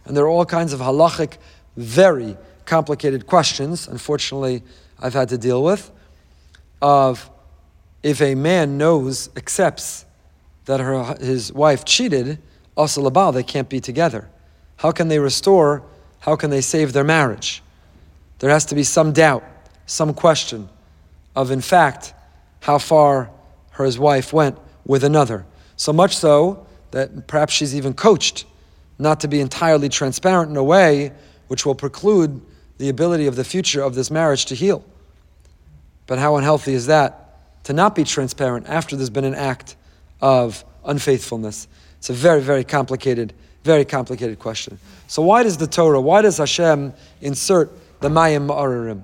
[0.04, 1.38] And there are all kinds of halachic,
[1.76, 4.62] very complicated questions, unfortunately,
[4.98, 5.90] I've had to deal with,
[6.80, 7.28] of
[8.02, 10.04] if a man knows, accepts
[10.66, 12.38] that her, his wife cheated,
[12.76, 14.30] also labal, they can't be together.
[14.76, 15.82] How can they restore?
[16.20, 17.62] How can they save their marriage?
[18.38, 19.44] There has to be some doubt,
[19.86, 20.68] some question
[21.36, 22.14] of, in fact,
[22.60, 23.30] how far
[23.72, 25.44] her his wife went with another.
[25.76, 28.44] So much so that perhaps she's even coached
[28.98, 31.12] not to be entirely transparent in a way
[31.48, 32.40] which will preclude
[32.78, 34.84] the ability of the future of this marriage to heal.
[36.06, 37.64] But how unhealthy is that?
[37.64, 39.76] To not be transparent after there's been an act
[40.20, 41.66] of unfaithfulness.
[41.98, 43.32] It's a very, very complicated
[43.64, 44.78] very complicated question.
[45.08, 49.02] So why does the Torah, why does Hashem insert the Mayim Ma'ararim?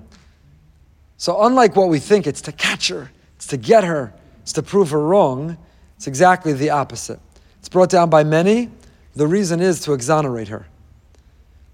[1.17, 4.63] So unlike what we think, it's to catch her, it's to get her, it's to
[4.63, 5.57] prove her wrong.
[5.97, 7.19] It's exactly the opposite.
[7.59, 8.69] It's brought down by many.
[9.15, 10.67] The reason is to exonerate her.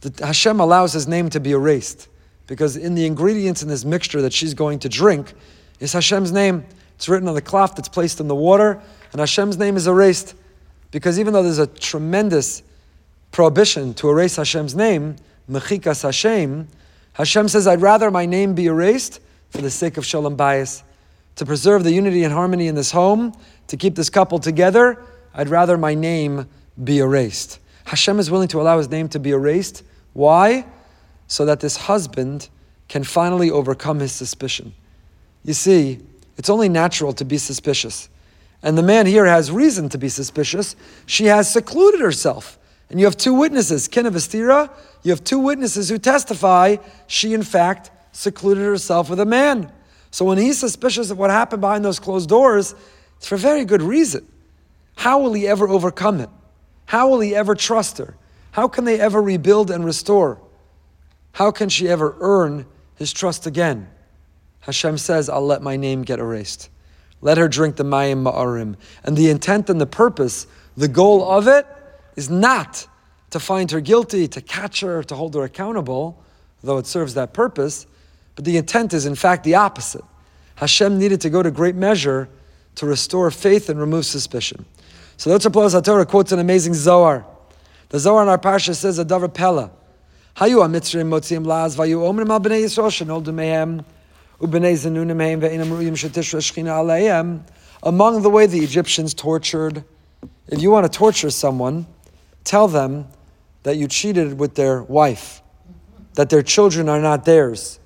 [0.01, 2.07] The, Hashem allows his name to be erased
[2.45, 5.33] because in the ingredients in this mixture that she's going to drink
[5.79, 6.65] is Hashem's name.
[6.95, 10.35] It's written on the cloth that's placed in the water, and Hashem's name is erased
[10.91, 12.63] because even though there's a tremendous
[13.31, 15.15] prohibition to erase Hashem's name,
[15.49, 16.67] Mechikas Hashem,
[17.13, 20.83] Hashem says, I'd rather my name be erased for the sake of Shalom Bayis,
[21.35, 23.33] to preserve the unity and harmony in this home,
[23.67, 25.03] to keep this couple together.
[25.33, 26.47] I'd rather my name
[26.83, 27.59] be erased.
[27.85, 29.83] Hashem is willing to allow his name to be erased.
[30.13, 30.65] Why?
[31.27, 32.49] So that this husband
[32.87, 34.73] can finally overcome his suspicion.
[35.43, 35.99] You see,
[36.37, 38.09] it's only natural to be suspicious.
[38.61, 40.75] And the man here has reason to be suspicious.
[41.05, 42.56] She has secluded herself.
[42.89, 44.71] And you have two witnesses, Kin of Astira,
[45.03, 49.71] you have two witnesses who testify she, in fact, secluded herself with a man.
[50.11, 52.75] So when he's suspicious of what happened behind those closed doors,
[53.17, 54.25] it's for very good reason.
[54.95, 56.29] How will he ever overcome it?
[56.85, 58.15] How will he ever trust her?
[58.51, 60.39] How can they ever rebuild and restore?
[61.33, 63.89] How can she ever earn his trust again?
[64.61, 66.69] Hashem says, I'll let my name get erased.
[67.21, 68.75] Let her drink the Mayim Ma'arim.
[69.03, 71.67] And the intent and the purpose, the goal of it,
[72.17, 72.85] is not
[73.29, 76.21] to find her guilty, to catch her, to hold her accountable,
[76.63, 77.85] though it serves that purpose.
[78.35, 80.03] But the intent is, in fact, the opposite.
[80.55, 82.27] Hashem needed to go to great measure
[82.75, 84.65] to restore faith and remove suspicion.
[85.17, 87.25] So the Otzer Torah quotes an amazing Zohar.
[87.89, 89.71] The Zohar in our parsha says a davar pella.
[90.35, 93.83] Hayu amitzrim motziim laz vayu omrim al bnei Yisrael shenoldu mehem
[94.39, 94.77] ubnei
[95.15, 97.41] mehem ve'inam ruyim.
[97.83, 99.83] Among the way the Egyptians tortured,
[100.47, 101.85] if you want to torture someone,
[102.47, 103.07] tell them
[103.63, 105.41] that you cheated with their wife,
[106.15, 107.79] that their children are not theirs,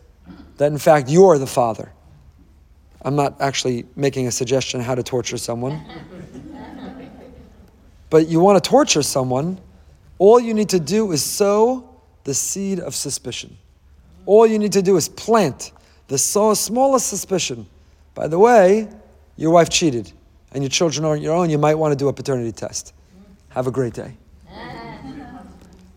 [0.58, 1.91] that in fact you're the father.
[3.02, 5.82] I'm not actually making a suggestion how to torture someone.
[8.12, 9.60] but you want to torture someone,
[10.19, 11.89] all you need to do is sow
[12.24, 13.58] the seed of suspicion.
[14.28, 15.71] All you need to do is plant
[16.08, 17.65] the smallest suspicion.
[18.13, 18.88] By the way,
[19.36, 20.12] your wife cheated
[20.52, 22.93] and your children aren't your own, you might want to do a paternity test.
[23.50, 24.17] Have a great day.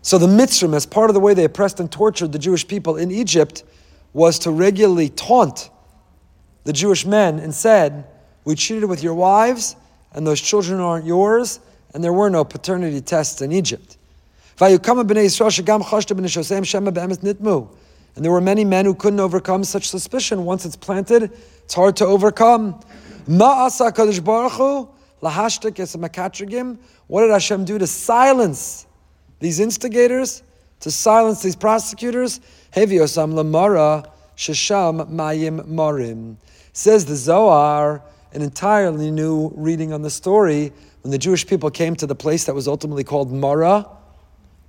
[0.05, 2.95] So the Mitzrim, as part of the way they oppressed and tortured the Jewish people
[2.95, 3.63] in Egypt,
[4.13, 5.71] was to regularly taunt
[6.63, 8.05] the Jewish men and said,
[8.43, 9.75] We cheated with your wives,
[10.11, 11.59] and those children aren't yours,
[11.95, 13.97] and there were no paternity tests in Egypt.
[14.59, 14.77] And
[18.23, 20.45] there were many men who couldn't overcome such suspicion.
[20.45, 21.31] Once it's planted,
[21.63, 22.79] it's hard to overcome.
[27.07, 28.84] What did Hashem do to silence
[29.45, 30.41] these instigators,
[30.79, 32.41] to silence these prosecutors?
[32.73, 36.37] Heviosam lamara shesham mayim marim.
[36.73, 38.01] Says the Zohar,
[38.33, 42.45] an entirely new reading on the story, when the Jewish people came to the place
[42.45, 43.87] that was ultimately called Mara,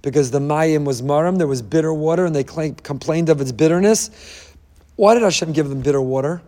[0.02, 4.10] because the Mayim was Maram, there was bitter water, and they complained of its bitterness.
[4.96, 6.42] Why did Hashem give them bitter water?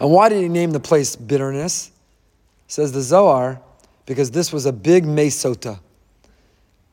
[0.00, 1.90] And why did he name the place bitterness?
[2.66, 3.60] Says the Zohar,
[4.06, 5.78] because this was a big mesota.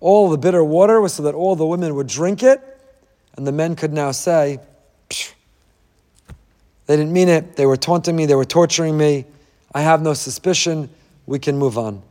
[0.01, 2.59] All the bitter water was so that all the women would drink it,
[3.37, 4.59] and the men could now say,
[6.87, 7.55] they didn't mean it.
[7.55, 8.25] They were taunting me.
[8.25, 9.23] They were torturing me.
[9.73, 10.89] I have no suspicion.
[11.25, 12.01] We can move on.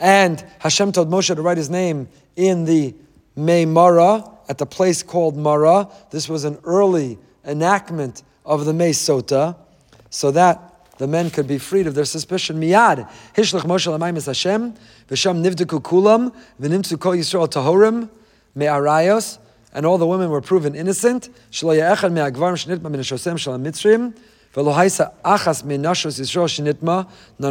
[0.00, 2.94] And Hashem told Moshe to write his name in the
[3.36, 5.88] May Mara, at the place called Mara.
[6.10, 9.56] This was an early enactment of the May Sota,
[10.10, 10.71] so that
[11.02, 12.60] the men could be freed of their suspicion.
[12.60, 14.72] Miyad, Hishlach Moshe Lamayim Hashem,
[15.10, 18.08] V'sham Nivdeku Kulam, V'nimtzu Kol Yisrael Tahorim,
[18.54, 19.38] me'arayos,
[19.74, 21.28] and all the women were proven innocent.
[21.60, 22.14] None of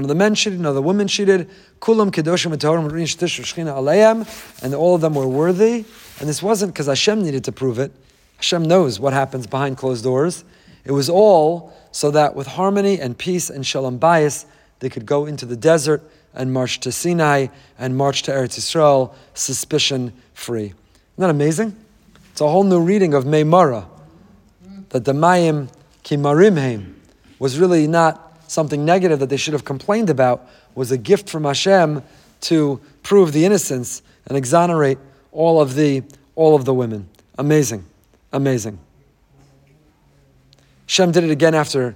[0.07, 1.49] the men cheated, none of the women cheated.
[1.81, 2.07] Kulam
[4.63, 5.85] and all of them were worthy.
[6.21, 7.91] And this wasn't because Hashem needed to prove it.
[8.37, 10.45] Hashem knows what happens behind closed doors.
[10.85, 14.45] It was all so that with harmony and peace and shalom bayis,
[14.79, 16.01] they could go into the desert
[16.33, 20.65] and march to Sinai and march to Eretz Yisrael suspicion free.
[20.65, 20.75] Isn't
[21.17, 21.75] that amazing?
[22.31, 23.85] It's a whole new reading of Meimara.
[24.89, 25.69] That the Mayim
[26.03, 26.93] Kimarimheim
[27.39, 31.43] was really not something negative that they should have complained about, was a gift from
[31.43, 32.03] Hashem
[32.41, 34.97] to prove the innocence and exonerate
[35.31, 36.03] all of the
[36.35, 37.09] all of the women.
[37.37, 37.85] Amazing.
[38.31, 38.79] Amazing.
[40.91, 41.95] Shem did it again after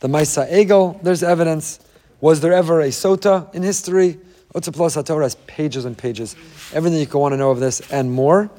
[0.00, 1.00] the Maisa Egel.
[1.00, 1.78] There's evidence.
[2.20, 4.18] Was there ever a Sota in history?
[4.52, 6.34] Otaplos HaTorah has pages and pages.
[6.74, 8.50] Everything you could want to know of this and more.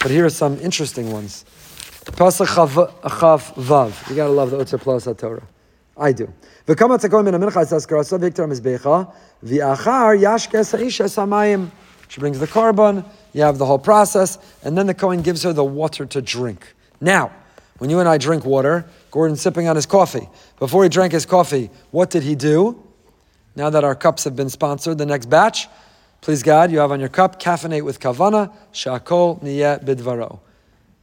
[0.00, 1.44] But here are some interesting ones.
[2.04, 4.08] Pasach Chav Vav.
[4.10, 5.42] You got to love the Otaplos HaTorah.
[5.96, 6.32] I do.
[12.08, 15.52] She brings the korban, you have the whole process, and then the Kohen gives her
[15.52, 16.74] the water to drink.
[17.00, 17.32] Now,
[17.78, 20.26] when you and I drink water, Gordon's sipping on his coffee.
[20.58, 22.82] Before he drank his coffee, what did he do?
[23.54, 25.68] Now that our cups have been sponsored, the next batch,
[26.22, 30.40] please God, you have on your cup, caffeinate with kavana, shakol niyeh bidvaro.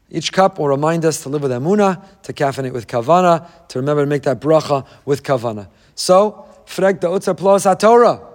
[0.10, 4.02] Each cup will remind us to live with emuna, to caffeinate with kavana, to remember
[4.02, 5.68] to make that bracha with kavana.
[5.94, 8.26] So, frek utza plos haTorah.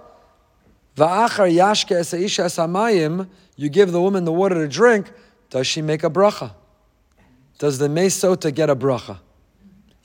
[0.95, 5.11] Va'achar yashke esaisha esamayim, you give the woman the water to drink,
[5.49, 6.53] does she make a bracha?
[7.59, 9.19] Does the mesota get a bracha?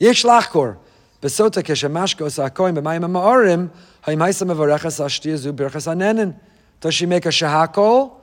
[0.00, 0.78] Lachkor.
[1.22, 3.70] Besota keshemashko sakoim b'mayim ha'ma'arim,
[4.02, 6.34] ha'im haisa mevarechas ashtiyazu birchas anenin.
[6.80, 8.14] Does she make a shahakol?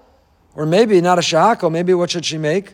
[0.55, 2.73] Or maybe not a shahakol, maybe what should she make?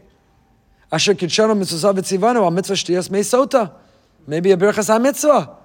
[0.91, 3.73] Asher kitshanu mitzvah v'tzivanu, a mitzvah shtiyas mesota.
[4.25, 5.57] Maybe a birchas ha-mitzvah.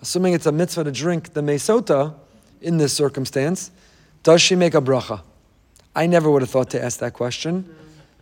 [0.00, 2.14] Assuming it's a mitzvah to drink the mesota,
[2.62, 3.70] in this circumstance,
[4.22, 5.22] does she make a bracha?
[5.94, 7.74] I never would have thought to ask that question,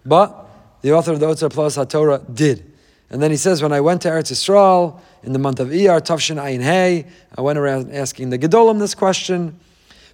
[0.05, 0.49] but
[0.81, 2.70] the author of the Otzar Plus HaTorah did.
[3.11, 6.01] And then he says, when I went to Eretz Yisrael in the month of Iyar,
[6.01, 9.59] Tavshin Ayin Hey, I went around asking the Gedolim this question.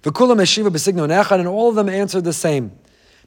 [0.01, 2.71] V'kulam Eshiva B'signon Echad, and all of them answered the same,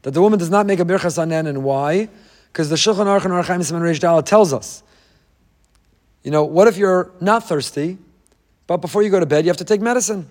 [0.03, 2.09] that the woman does not make a birchas anen, and why?
[2.53, 4.83] Because the Shulchan Aruch and Archaim Simon Reish tells us,
[6.25, 7.97] you know, what if you're not thirsty,
[8.67, 10.29] but before you go to bed, you have to take medicine?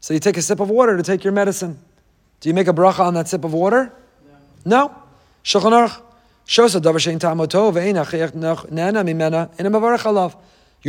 [0.00, 1.78] So you take a sip of water to take your medicine.
[2.40, 3.92] Do you make a bracha on that sip of water?
[4.64, 4.94] No.
[5.44, 6.00] Shulchan Aruch
[6.50, 6.66] You're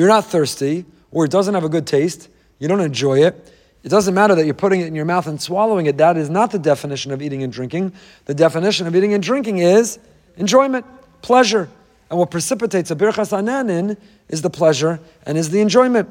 [0.08, 2.30] not thirsty, or it doesn't have a good taste.
[2.60, 3.54] You don't enjoy it.
[3.84, 5.98] It doesn't matter that you're putting it in your mouth and swallowing it.
[5.98, 7.92] That is not the definition of eating and drinking.
[8.24, 10.00] The definition of eating and drinking is
[10.38, 10.86] enjoyment,
[11.22, 11.70] pleasure.
[12.10, 13.98] And what precipitates a birchas ananin
[14.30, 16.10] is the pleasure and is the enjoyment.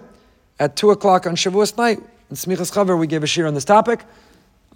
[0.61, 3.65] At 2 o'clock on Shavuos night, in Smichas Chaver, we gave a shir on this
[3.65, 4.05] topic.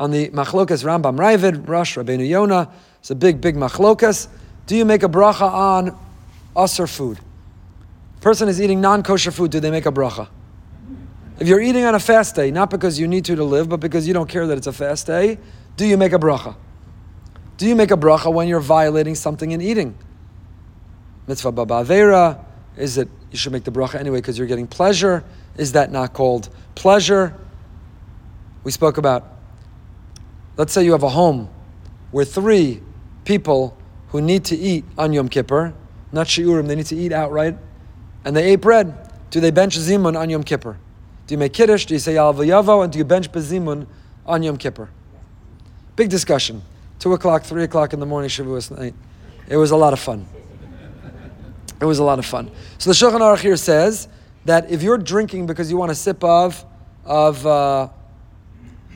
[0.00, 2.72] On the Machlokas Rambam Raavad, Rosh Rabbeinu Yonah.
[3.00, 4.28] It's a big, big Machlokas.
[4.66, 5.98] Do you make a bracha on
[6.56, 7.18] usr food?
[8.20, 10.28] Person is eating non-kosher food, do they make a bracha?
[11.40, 13.80] If you're eating on a fast day, not because you need to to live, but
[13.80, 15.38] because you don't care that it's a fast day,
[15.76, 16.54] do you make a bracha?
[17.56, 19.96] Do you make a bracha when you're violating something in eating?
[21.26, 22.44] Mitzvah babavera,
[22.76, 25.24] is it you should make the bracha anyway because you're getting pleasure?
[25.56, 27.34] Is that not called pleasure?
[28.64, 29.26] We spoke about,
[30.56, 31.48] let's say you have a home
[32.10, 32.80] where three
[33.24, 33.76] people
[34.12, 35.74] who need to eat on Yom Kippur,
[36.12, 37.56] not shiurim, they need to eat outright,
[38.24, 39.10] and they ate bread.
[39.30, 40.78] Do they bench zimun on Yom Kippur?
[41.26, 41.86] Do you make kiddush?
[41.86, 42.84] Do you say yalav yavo?
[42.84, 43.86] And do you bench bezimun
[44.26, 44.90] on Yom Kippur?
[45.96, 46.62] Big discussion.
[46.98, 48.94] Two o'clock, three o'clock in the morning, Shavuos night.
[49.48, 50.26] It was a lot of fun.
[51.80, 52.50] It was a lot of fun.
[52.78, 54.08] So the Shulchan Aruch here says
[54.44, 56.64] that if you're drinking because you want a sip of
[57.04, 57.88] of uh,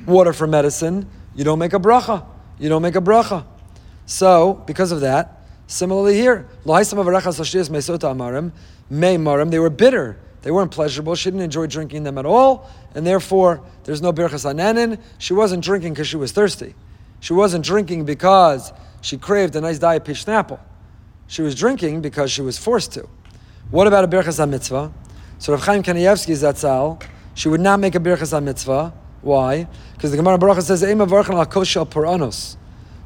[0.06, 2.24] water for medicine, you don't make a bracha.
[2.58, 3.44] You don't make a bracha.
[4.06, 6.72] So because of that, similarly here, they
[9.58, 10.18] were bitter.
[10.42, 11.16] They weren't pleasurable.
[11.16, 15.00] She didn't enjoy drinking them at all, and therefore there's no birchas ananin.
[15.18, 16.76] She wasn't drinking because she was thirsty.
[17.18, 20.60] She wasn't drinking because she craved a nice diet peach apple.
[21.26, 23.08] She was drinking because she was forced to.
[23.72, 24.92] What about a birchas mitzvah?
[25.38, 27.02] So Rav Chaim Kanievsky Zatzal,
[27.34, 28.92] she would not make a birchas mitzvah.
[29.22, 29.66] Why?
[29.94, 32.56] Because the Gemara Baruch says, "Ema al koshel paranos,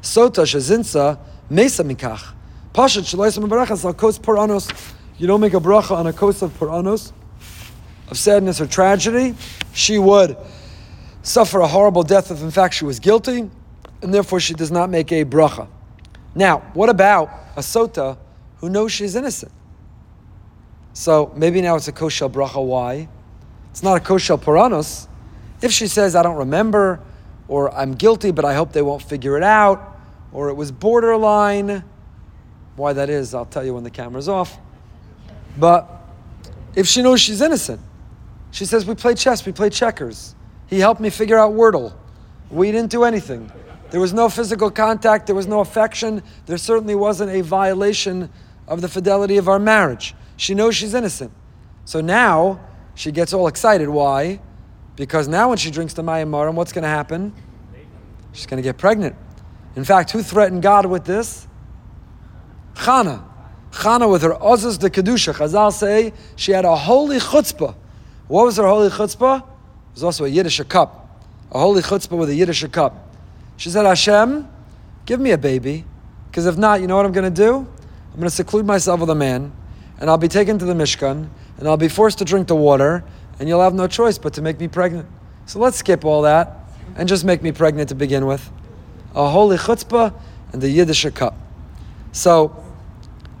[0.01, 1.17] sota shezinsa
[1.49, 2.33] mesa mikach,
[2.73, 6.57] pashat shloisem barachas al kos paranos." You don't make a bracha on a kos of
[6.57, 7.11] paranos,
[8.09, 9.35] of sadness or tragedy.
[9.71, 10.35] She would
[11.21, 13.47] suffer a horrible death if, in fact, she was guilty,
[14.01, 15.67] and therefore she does not make a bracha.
[16.33, 18.17] Now, what about a sota
[18.57, 19.51] who knows she's innocent?
[20.93, 22.65] So maybe now it's a koshel bracha.
[22.65, 23.07] Why?
[23.69, 25.07] It's not a koshel paranos.
[25.61, 26.99] If she says, I don't remember,
[27.47, 29.90] or I'm guilty, but I hope they won't figure it out,
[30.33, 31.83] or it was borderline,
[32.75, 34.57] why that is, I'll tell you when the camera's off.
[35.57, 35.89] But
[36.75, 37.81] if she knows she's innocent,
[38.51, 40.35] she says, We play chess, we play checkers.
[40.67, 41.93] He helped me figure out Wordle.
[42.49, 43.51] We didn't do anything.
[43.91, 48.29] There was no physical contact, there was no affection, there certainly wasn't a violation
[48.67, 50.15] of the fidelity of our marriage.
[50.37, 51.31] She knows she's innocent.
[51.83, 52.61] So now
[52.95, 53.89] she gets all excited.
[53.89, 54.39] Why?
[54.95, 57.33] Because now when she drinks the Mayim what's going to happen?
[58.31, 59.15] She's going to get pregnant.
[59.75, 61.47] In fact, who threatened God with this?
[62.75, 63.23] Chana.
[63.71, 65.33] Chana with her Ozus de Kedusha.
[65.33, 67.75] Chazal say she had a holy chutzpah.
[68.27, 69.39] What was her holy chutzpah?
[69.39, 71.21] It was also a Yiddish cup.
[71.51, 73.15] A holy chutzpah with a Yiddish cup.
[73.57, 74.47] She said, Hashem,
[75.05, 75.85] give me a baby.
[76.29, 77.55] Because if not, you know what I'm going to do?
[77.55, 79.53] I'm going to seclude myself with a man
[80.01, 83.03] and I'll be taken to the Mishkan, and I'll be forced to drink the water,
[83.39, 85.07] and you'll have no choice but to make me pregnant.
[85.45, 86.57] So let's skip all that
[86.95, 88.51] and just make me pregnant to begin with.
[89.15, 90.13] A holy chutzpah
[90.53, 91.35] and the Yiddish cup.
[92.11, 92.63] So,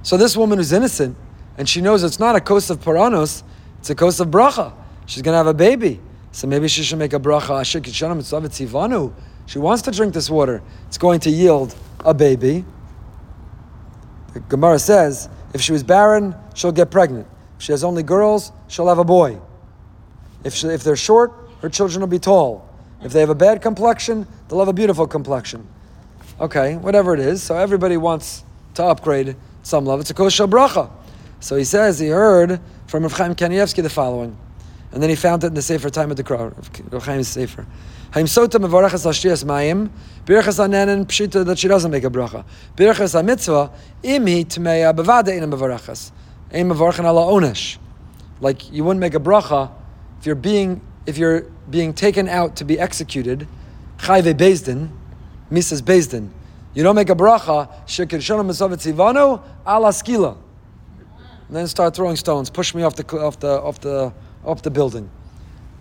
[0.03, 1.17] so this woman who's innocent,
[1.57, 3.43] and she knows it's not a kos of paranos,
[3.79, 4.73] it's a kos of bracha.
[5.05, 5.99] She's going to have a baby.
[6.31, 7.65] So maybe she should make a bracha.
[9.45, 10.61] She wants to drink this water.
[10.87, 12.63] It's going to yield a baby.
[14.33, 17.27] The Gemara says if she was barren, she'll get pregnant.
[17.57, 19.39] If she has only girls, she'll have a boy.
[20.43, 22.67] If, she, if they're short, her children will be tall.
[23.03, 25.67] If they have a bad complexion, they'll have a beautiful complexion.
[26.39, 27.41] Okay, whatever it is.
[27.43, 28.43] So everybody wants
[28.75, 30.01] to upgrade some level.
[30.01, 30.89] It's a kosher bracha.
[31.39, 34.37] So he says he heard from Rav Chaim Kanievsky the following.
[34.91, 37.65] And then he found it in the Sefer Taama D'Kra, Rav Chaim's Sefer.
[38.11, 39.89] Haim sota mevarachas l'shtias mayim,
[40.25, 42.43] birchas anenen pshita that she doesn't make a bracha.
[42.75, 43.71] Birchas mitzvah
[44.03, 46.11] im hi tmeya bevada ina mevarachas.
[46.51, 47.77] Ein mevarachan ala onesh.
[48.41, 49.71] Like you wouldn't make a bracha
[50.19, 53.47] if you're being if you're being taken out to be executed,
[53.97, 54.89] chayve bezdin,
[55.51, 56.29] misas bezdin.
[56.73, 60.37] You don't make a bracha, shekirshana mesavet tzivano ala skila.
[61.49, 64.13] Then start throwing stones, push me off the off the off the
[64.45, 65.09] off the building.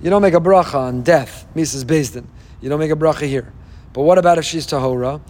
[0.01, 1.85] You don't make a bracha on death, Mrs.
[1.85, 2.25] Bezdin.
[2.61, 3.53] You don't make a bracha here.
[3.93, 5.21] But what about if she's tahora?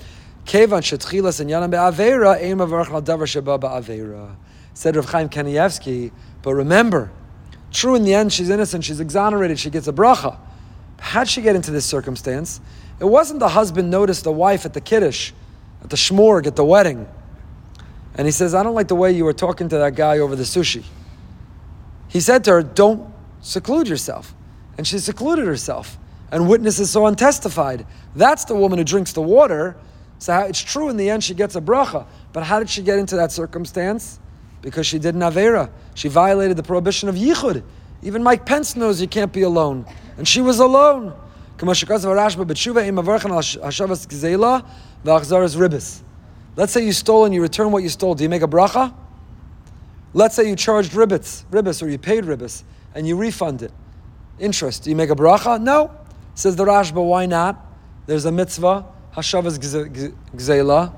[0.47, 4.37] Kevan shetchilas and yanam be'avera, ein mavarach al davar sheba be'avera.
[4.73, 6.11] Said Rav Chaim Kanievsky,
[6.43, 7.11] but remember,
[7.71, 10.39] true in the end, she's innocent, she's exonerated, she gets a bracha.
[11.01, 12.61] How'd she get into this circumstance?
[13.01, 15.33] It wasn't the husband noticed the wife at the kiddush,
[15.83, 17.09] at the shmorg, at the wedding.
[18.15, 20.37] And he says, I don't like the way you were talking to that guy over
[20.37, 20.85] the sushi.
[22.09, 24.35] He said to her, Don't seclude yourself
[24.81, 25.99] and she secluded herself.
[26.33, 27.87] And witnesses saw and testified.
[28.15, 29.77] That's the woman who drinks the water.
[30.19, 32.07] So it's true in the end she gets a bracha.
[32.33, 34.19] But how did she get into that circumstance?
[34.63, 35.71] Because she did an avera.
[35.95, 37.63] She violated the prohibition of yichud.
[38.03, 39.85] Even Mike Pence knows you can't be alone.
[40.17, 41.15] And she was alone.
[46.57, 48.15] Let's say you stole and you return what you stole.
[48.15, 48.95] Do you make a bracha?
[50.15, 53.73] Let's say you charged ribbits, ribbis, or you paid ribbis, and you refund it
[54.41, 54.85] interest.
[54.85, 55.61] Do you make a bracha?
[55.61, 55.95] No.
[56.35, 57.65] Says the Rashba, why not?
[58.07, 59.59] There's a mitzvah, Hashavas
[60.35, 60.93] Gzela.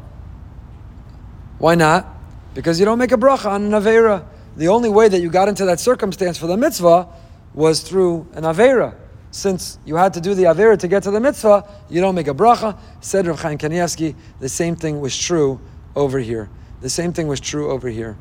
[1.59, 2.07] Why not?
[2.55, 4.24] Because you don't make a bracha on an Avera.
[4.57, 7.09] The only way that you got into that circumstance for the mitzvah
[7.55, 8.94] was through an Avera.
[9.30, 12.28] Since you had to do the Avera to get to the mitzvah, you don't make
[12.28, 12.78] a bracha.
[13.00, 15.59] Said Rav Chaim Kanievsky, the same thing was true
[15.96, 16.50] over here.
[16.82, 18.16] The same thing was true over here.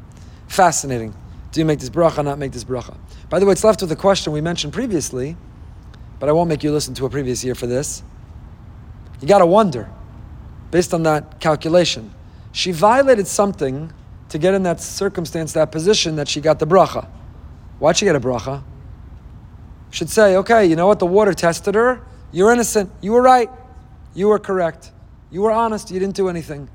[0.48, 1.14] Fascinating.
[1.52, 2.96] Do you make this bracha, not make this bracha?
[3.30, 5.36] By the way, it's left with a question we mentioned previously,
[6.20, 8.04] but I won't make you listen to a previous year for this.
[9.20, 9.90] You got to wonder,
[10.70, 12.14] based on that calculation,
[12.54, 13.92] she violated something
[14.32, 17.06] to get in that circumstance, that position that she got the bracha.
[17.80, 18.64] Why'd she get a bracha?
[19.90, 21.00] Should say, okay, you know what?
[21.00, 22.02] The water tested her.
[22.32, 22.90] You're innocent.
[23.02, 23.50] You were right.
[24.14, 24.92] You were correct.
[25.32, 25.92] You were honest.
[25.92, 26.70] You didn't do anything.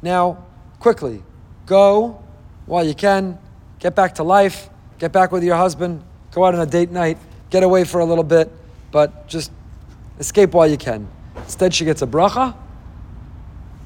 [0.00, 0.42] Now,
[0.80, 1.22] quickly,
[1.66, 2.24] go
[2.64, 3.38] while you can
[3.78, 7.18] get back to life, get back with your husband, go out on a date night,
[7.50, 8.50] get away for a little bit,
[8.90, 9.52] but just
[10.18, 11.06] escape while you can.
[11.36, 12.56] Instead, she gets a bracha.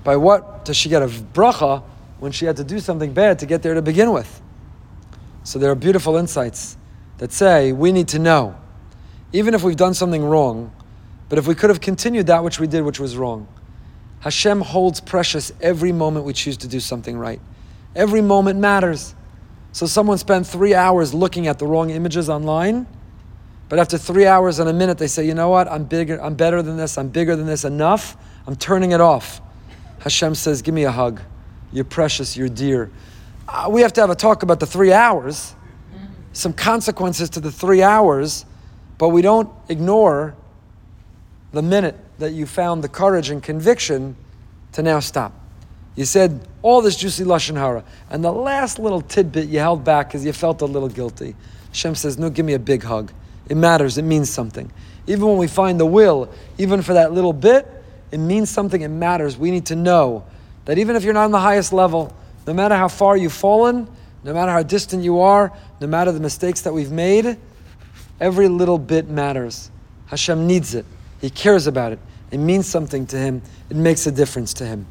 [0.05, 1.83] By what does she get a bracha
[2.21, 4.41] when she had to do something bad to get there to begin with?
[5.43, 6.77] So there are beautiful insights
[7.19, 8.57] that say we need to know,
[9.33, 10.73] even if we've done something wrong,
[11.29, 13.49] but if we could have continued that which we did, which was wrong.
[14.21, 17.41] Hashem holds precious every moment we choose to do something right.
[17.97, 19.15] Every moment matters.
[19.73, 22.87] So someone spent three hours looking at the wrong images online,
[23.69, 26.35] but after three hours and a minute, they say, you know what, I'm bigger, I'm
[26.35, 28.17] better than this, I'm bigger than this, enough,
[28.47, 29.41] I'm turning it off.
[30.01, 31.21] Hashem says, give me a hug.
[31.73, 32.91] You're precious, you're dear.
[33.49, 35.55] Uh, we have to have a talk about the three hours,
[36.33, 38.45] some consequences to the three hours,
[38.99, 40.35] but we don't ignore
[41.53, 44.17] the minute that you found the courage and conviction
[44.73, 45.33] to now stop.
[45.97, 50.09] You said all this juicy lashon hara, and the last little tidbit you held back
[50.09, 51.35] because you felt a little guilty.
[51.69, 53.13] Hashem says, "No, give me a big hug.
[53.49, 53.99] It matters.
[53.99, 54.71] It means something.
[55.07, 57.67] Even when we find the will, even for that little bit,
[58.13, 58.81] it means something.
[58.81, 59.37] It matters.
[59.37, 60.25] We need to know
[60.65, 62.15] that even if you're not on the highest level,
[62.47, 63.89] no matter how far you've fallen,
[64.25, 67.39] no matter how distant you are, no matter the mistakes that we've made,
[68.21, 69.71] every little bit matters.
[70.07, 70.85] Hashem needs it.
[71.21, 71.99] He cares about it.
[72.31, 73.43] It means something to him.
[73.71, 74.87] It makes a difference to him.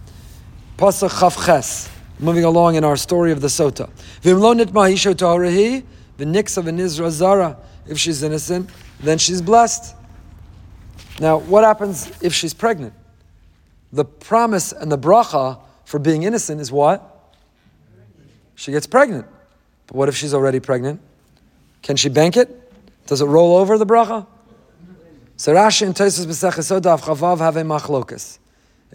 [0.77, 1.89] Pasach Chavches.
[2.21, 3.89] Moving along in our story of the Sota.
[4.21, 5.83] Taharahi,
[6.17, 7.57] v'nix of an Zara.
[7.87, 9.95] If she's innocent, then she's blessed.
[11.19, 12.93] Now, what happens if she's pregnant?
[13.91, 17.33] The promise and the bracha for being innocent is what?
[18.55, 19.25] She gets pregnant.
[19.87, 21.01] But what if she's already pregnant?
[21.81, 22.55] Can she bank it?
[23.07, 24.27] Does it roll over the bracha?
[25.37, 28.37] So Rashi and Tosfos B'Seches Chavav have a machlokas.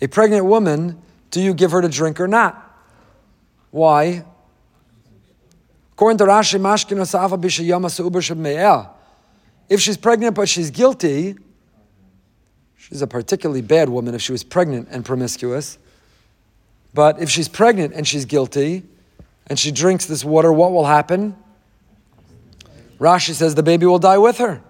[0.02, 2.60] A pregnant woman do you give her to drink or not?
[3.70, 4.24] Why?
[5.94, 6.60] According to Rashi,
[9.68, 11.36] if she's pregnant but she's guilty,
[12.88, 15.78] she's a particularly bad woman if she was pregnant and promiscuous.
[16.92, 18.82] But if she's pregnant and she's guilty,
[19.46, 21.36] and she drinks this water, what will happen?
[22.98, 24.62] Rashi says the baby will die with her.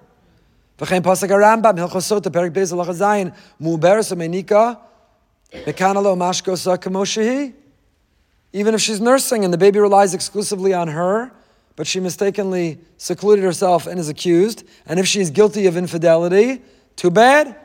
[8.53, 11.33] Even if she's nursing and the baby relies exclusively on her,
[11.77, 16.62] but she mistakenly secluded herself and is accused, and if she is guilty of infidelity,
[16.97, 17.57] too bad.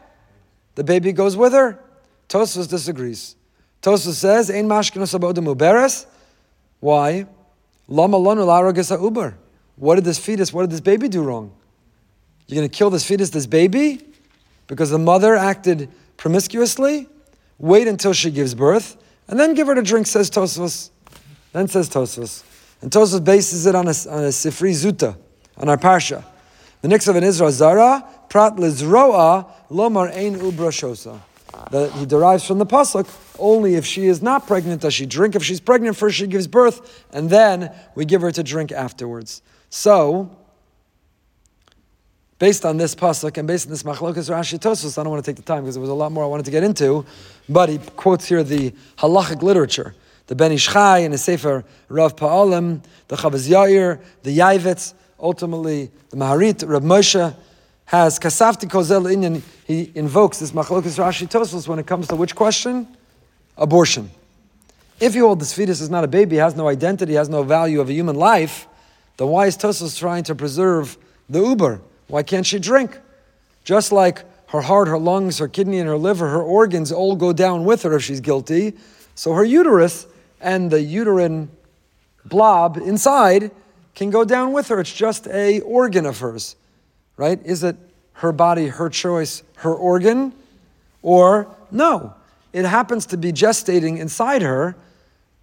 [0.75, 1.79] The baby goes with her.
[2.29, 3.35] Tosfos disagrees.
[3.81, 6.05] Tosfos says, "Ein mashkinos abodim uberes."
[6.79, 7.25] Why?
[7.87, 9.37] Lama laragasa uber.
[9.75, 10.53] What did this fetus?
[10.53, 11.51] What did this baby do wrong?
[12.47, 14.01] You're going to kill this fetus, this baby,
[14.67, 17.07] because the mother acted promiscuously.
[17.57, 18.95] Wait until she gives birth,
[19.27, 20.07] and then give her to drink.
[20.07, 20.91] Says Tosfos.
[21.51, 22.43] Then says Tosfos.
[22.81, 25.17] And Tosfos bases it on a, on a Sifri Zuta,
[25.57, 26.23] on our Parsha.
[26.81, 31.19] The next of an Israel Zara, Prat Lizroa, Lomar Ein Ubra Shosa.
[31.71, 35.35] That he derives from the Pasuk, only if she is not pregnant does she drink.
[35.35, 39.41] If she's pregnant, first she gives birth, and then we give her to drink afterwards.
[39.69, 40.35] So,
[42.39, 45.29] based on this pasuk and based on this machlokas Rashi Tosfos, I don't want to
[45.29, 47.05] take the time because there was a lot more I wanted to get into,
[47.47, 49.95] but he quotes here the halachic literature
[50.27, 55.89] the Ben Ish Chai and the Sefer Rav Pa'alim, the Chavos Yair, the Yavitz, ultimately
[56.11, 57.35] the Maharit, Rav Moshe,
[57.89, 62.35] has Kasafti Kozel Inyan, he invokes this Machlokas Rashi Tosfos when it comes to which
[62.35, 62.87] question?
[63.57, 64.11] Abortion.
[64.99, 67.81] If you hold this fetus is not a baby, has no identity, has no value
[67.81, 68.67] of a human life,
[69.17, 70.99] then why is Tosfos trying to preserve
[71.31, 71.81] the Uber?
[72.09, 72.99] Why can't she drink?
[73.63, 77.33] Just like her heart, her lungs, her kidney, and her liver, her organs all go
[77.33, 78.73] down with her if she's guilty.
[79.15, 80.05] So her uterus
[80.39, 81.49] and the uterine
[82.23, 83.49] blob inside
[83.95, 84.79] can go down with her.
[84.79, 86.55] It's just a organ of hers,
[87.19, 87.45] right?
[87.45, 87.75] Is it
[88.13, 90.31] her body, her choice, her organ?
[91.01, 92.13] Or no,
[92.53, 94.77] it happens to be gestating inside her,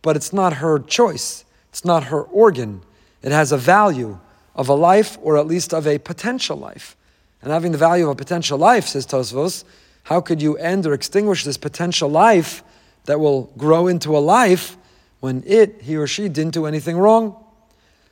[0.01, 1.45] but it's not her choice.
[1.69, 2.81] It's not her organ.
[3.23, 4.19] It has a value
[4.55, 6.97] of a life, or at least of a potential life.
[7.43, 9.65] And having the value of a potential life, says Tosfos,
[10.05, 12.63] how could you end or extinguish this potential life
[13.05, 14.79] that will grow into a life
[15.21, 17.37] when it, he or she, didn't do anything wrong.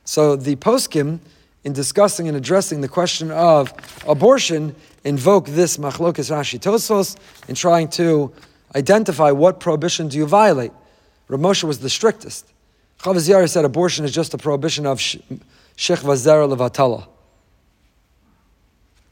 [0.03, 1.19] So the poskim,
[1.65, 3.73] in discussing and addressing the question of
[4.07, 7.17] abortion, invoke this machlokas Rashi Tosfos
[7.49, 8.31] in trying to
[8.75, 10.71] identify what prohibition do you violate.
[11.27, 12.45] Rav Moshe was the strictest.
[12.99, 15.27] Chavos said abortion is just a prohibition of shech
[15.77, 17.07] vazera levatala.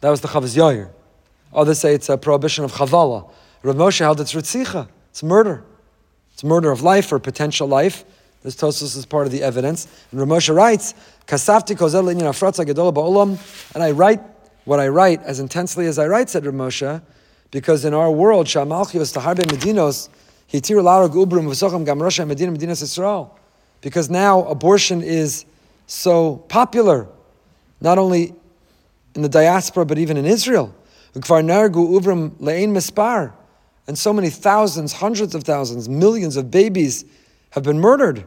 [0.01, 0.89] That was the Chavos Yair.
[1.53, 3.31] Others say it's a prohibition of chavala.
[3.63, 5.63] Rav Moshe held it's ritzicha, it's murder.
[6.33, 8.03] It's murder of life or potential life.
[8.43, 9.87] This Tosfos is part of the evidence.
[10.11, 10.93] And Ramosha writes,
[11.27, 11.75] Kasafti.
[13.73, 14.21] And I write
[14.65, 17.01] what I write as intensely as I write, said Ramosha,
[17.51, 20.09] because in our world, Shamalchios taharbe medinos,
[22.27, 23.39] medina Israel.
[23.81, 25.45] Because now abortion is
[25.87, 27.07] so popular,
[27.79, 28.35] not only
[29.15, 30.75] in the diaspora, but even in Israel.
[31.15, 31.25] And
[33.97, 37.05] so many thousands, hundreds of thousands, millions of babies
[37.51, 38.25] have been murdered.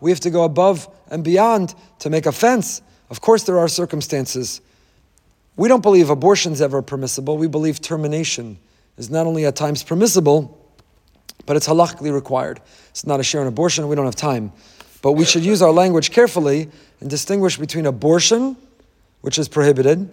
[0.00, 2.82] We have to go above and beyond to make a fence.
[3.10, 4.60] Of course, there are circumstances.
[5.56, 7.38] We don't believe abortion is ever permissible.
[7.38, 8.58] We believe termination
[8.96, 10.54] is not only at times permissible,
[11.46, 12.60] but it's halachically required.
[12.90, 14.52] It's not a share in abortion, we don't have time.
[15.00, 16.68] But we should use our language carefully
[17.00, 18.56] and distinguish between abortion,
[19.20, 20.10] which is prohibited,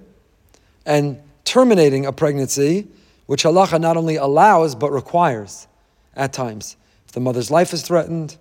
[0.85, 2.87] and terminating a pregnancy,
[3.25, 5.67] which halacha not only allows but requires
[6.15, 6.77] at times.
[7.05, 8.37] If the mother's life is threatened,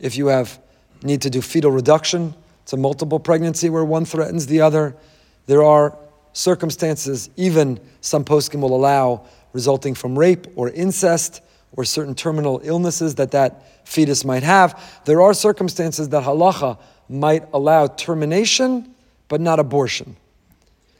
[0.00, 0.58] if you have
[1.02, 4.96] need to do fetal reduction, it's a multiple pregnancy where one threatens the other.
[5.46, 5.96] There are
[6.32, 11.42] circumstances, even some poskim will allow, resulting from rape or incest
[11.76, 15.00] or certain terminal illnesses that that fetus might have.
[15.04, 18.94] There are circumstances that halacha might allow termination,
[19.28, 20.16] but not abortion.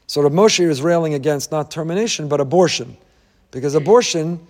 [0.06, 2.96] So Rav Moshe is railing against not termination, but abortion.
[3.50, 4.46] Because abortion,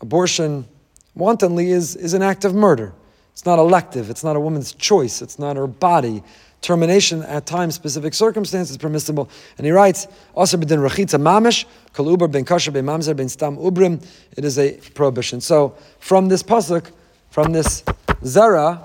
[0.00, 0.66] abortion
[1.14, 2.92] wantonly is, is an act of murder.
[3.32, 6.22] It's not elective, it's not a woman's choice, it's not her body.
[6.60, 9.30] Termination at times, specific circumstances permissible.
[9.56, 14.04] And he writes, also b'din rachitza mamish, kol ben kasher ben mamzer ben stam ubrim.
[14.36, 15.40] It is a prohibition.
[15.40, 16.90] So from this pasuk,
[17.30, 17.82] from this
[18.24, 18.82] zara,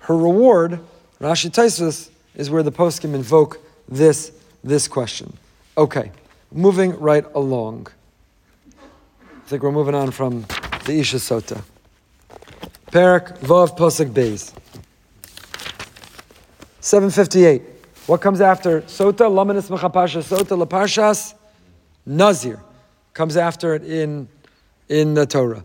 [0.00, 0.80] her reward,
[1.20, 4.32] Rashi Tosfos, is where the poskim invoke this
[4.64, 5.32] this question.
[5.76, 6.10] Okay,
[6.50, 7.86] moving right along.
[8.76, 10.44] I think we're moving on from
[10.84, 11.62] the Isha Sota.
[12.90, 14.52] Perak Vav Posik Beis.
[16.80, 17.62] 758.
[18.06, 19.30] What comes after Sota?
[19.30, 21.34] Lamanis Mechapasha Sota Laparshas
[22.04, 22.60] Nazir.
[23.14, 24.28] Comes after it in
[24.88, 25.64] in the Torah.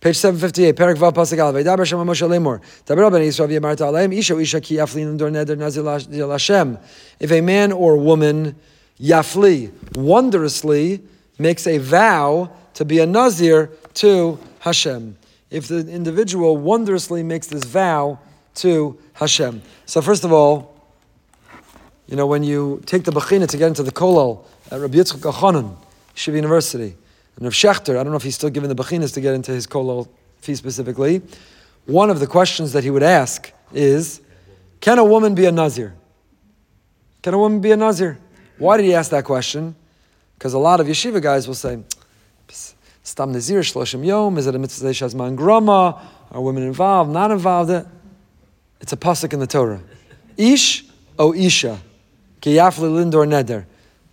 [0.00, 1.38] Page 758, Perak Vav Pasuk.
[1.64, 6.78] Daber Ben Isha Isha ki dor neder Hashem.
[7.20, 8.54] If a man or woman,
[9.00, 11.02] yafli, wondrously
[11.38, 15.18] makes a vow to be a nazir to Hashem.
[15.50, 18.18] If the individual wondrously makes this vow
[18.54, 19.60] to Hashem.
[19.84, 20.74] So first of all,
[22.06, 25.20] you know, when you take the Bechina to get into the Kolal at Rabbi Yitzchak
[25.30, 25.76] Elchanan,
[26.16, 26.96] Yeshiva University,
[27.36, 29.52] and Rav Shechter, I don't know if he's still giving the Bechinas to get into
[29.52, 30.08] his Kolal
[30.38, 31.20] fee specifically,
[31.84, 34.22] one of the questions that he would ask is,
[34.80, 35.94] can a woman be a Nazir?
[37.22, 38.18] Can a woman be a Nazir?
[38.56, 39.76] Why did he ask that question?
[40.38, 41.80] Because a lot of yeshiva guys will say,
[43.04, 46.00] Stam Nazir Shloshim Yom, is it a mitzvah Shazman Grama?
[46.32, 47.70] Are women involved, not involved?
[48.80, 49.82] It's a pasuk in the Torah.
[50.38, 50.86] Ish
[51.18, 51.78] o Isha,
[52.40, 53.66] ki yafli lindor neder.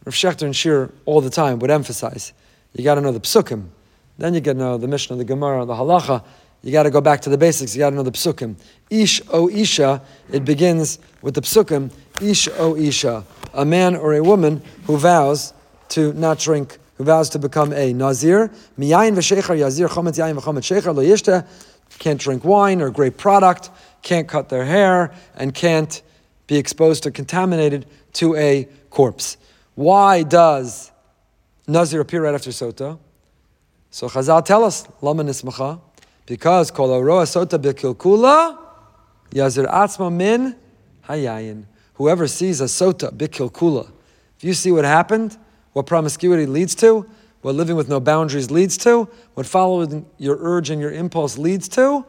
[0.04, 2.34] Rav Shechter and Shir all the time would emphasize
[2.74, 3.68] you got to know the psukim.
[4.18, 6.24] Then you got to know the Mishnah, the Gemara, the Halacha.
[6.62, 7.76] You got to go back to the basics.
[7.76, 8.56] You got to know the psukim.
[8.90, 10.02] Ish o isha.
[10.32, 11.92] It begins with the psukim.
[12.22, 13.26] Ish o isha.
[13.54, 15.54] A man or a woman who vows
[15.90, 18.50] to not drink, who vows to become a nazir.
[18.78, 21.48] Miyayin v'sheichar yazir chomet yayin v'chomet sheichar lo yishta.
[21.98, 23.72] Can't drink wine or grape product.
[24.04, 26.04] Can't cut their hair and can't
[26.46, 29.38] be exposed or contaminated to a corpse.
[29.74, 30.92] Why does
[31.68, 33.00] Nazir appear right after Sota.
[33.90, 35.80] So Chazal tell us, Lama Nismacha,
[36.26, 38.58] because Kol Aroa Sota Bikilkula,
[39.32, 40.56] Yazir Atzma Min
[41.08, 41.66] Hayayin.
[41.96, 43.90] Whoever sees a Sota Bikilkula,
[44.38, 45.38] if you see what happened,
[45.74, 47.10] what promiscuity leads to,
[47.42, 51.68] what living with no boundaries leads to, what following your urge and your impulse leads
[51.70, 52.06] to,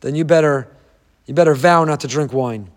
[0.00, 0.68] then you better,
[1.26, 2.70] you better vow not to drink wine.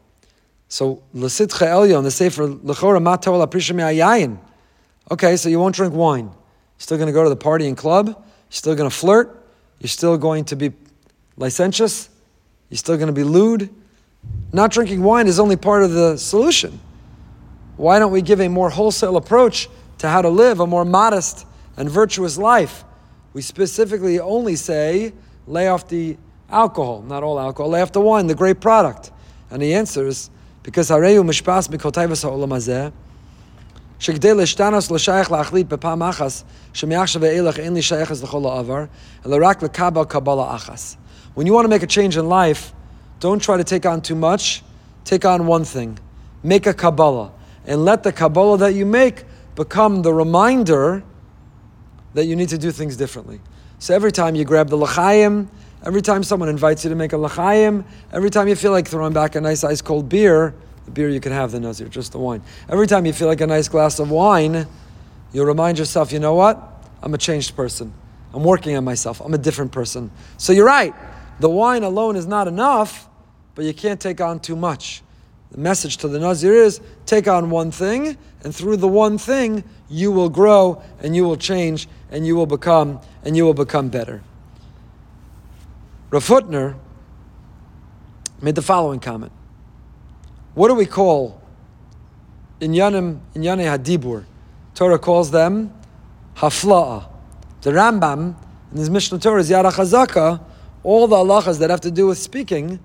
[0.70, 4.40] So, L'sitcha Elyon, the Sefer L'chora Matol Me'ayayin,
[5.12, 6.26] Okay, so you won't drink wine.
[6.26, 6.34] You're
[6.78, 8.08] still going to go to the party and club.
[8.08, 9.46] You're still going to flirt.
[9.80, 10.72] You're still going to be
[11.38, 12.08] licentious.
[12.70, 13.70] You're still going to be lewd.
[14.54, 16.80] Not drinking wine is only part of the solution.
[17.76, 19.68] Why don't we give a more wholesale approach
[20.01, 21.47] to how to live a more modest
[21.77, 22.85] and virtuous life?
[23.33, 25.12] We specifically only say
[25.47, 26.17] lay off the
[26.51, 29.11] alcohol, not all alcohol, lay off the wine, the great product.
[29.51, 30.31] And he answers,
[30.62, 32.93] because Hareyu Mishpas Mikotayvas Ha'olam Hazeh,
[33.99, 38.85] שכדי להשתנוס לשייך להחליט בפעם אחס, שמעכשיו ואילך אין לי שייכס לכל העבר,
[39.27, 40.97] אלא רק לקבל קבלה אחס.
[41.35, 42.73] When you want to make a change in life,
[43.21, 44.62] don't try to take on too much,
[45.05, 45.99] take on one thing.
[46.43, 47.31] Make a Kabbalah.
[47.67, 49.25] And let the Kabbalah that you make
[49.62, 51.03] become the reminder
[52.16, 53.39] that you need to do things differently.
[53.78, 55.49] So every time you grab the L'chaim,
[55.86, 59.14] every time someone invites you to make a L'chaim, every time you feel like throwing
[59.14, 60.55] back a nice ice cold beer,
[60.86, 62.41] the beer you can have the nazir, just the wine.
[62.70, 64.66] Every time you feel like a nice glass of wine,
[65.32, 66.57] you'll remind yourself, you know what?
[67.03, 67.93] I'm a changed person.
[68.34, 69.22] I'm working on myself.
[69.22, 70.09] I'm a different person.
[70.38, 70.95] So you're right.
[71.39, 73.07] The wine alone is not enough,
[73.53, 75.03] but you can't take on too much.
[75.52, 79.64] The message to the Nazir is take on one thing, and through the one thing,
[79.89, 83.89] you will grow and you will change and you will become and you will become
[83.89, 84.24] better.
[86.10, 86.76] Rav Hutner
[88.41, 89.32] made the following comment.
[90.54, 91.41] What do we call
[92.60, 94.26] in Yanim in Hadibur?
[94.74, 95.74] Torah calls them
[96.36, 97.08] hafla'a.
[97.62, 98.36] The Rambam
[98.72, 100.41] in his Mishneh Torah is Yad HaChazaka.
[100.84, 102.80] All the halachas that have to do with speaking,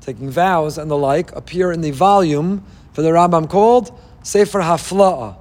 [0.00, 5.36] taking vows and the like, appear in the volume for the Rambam called Sefer Hafla'a.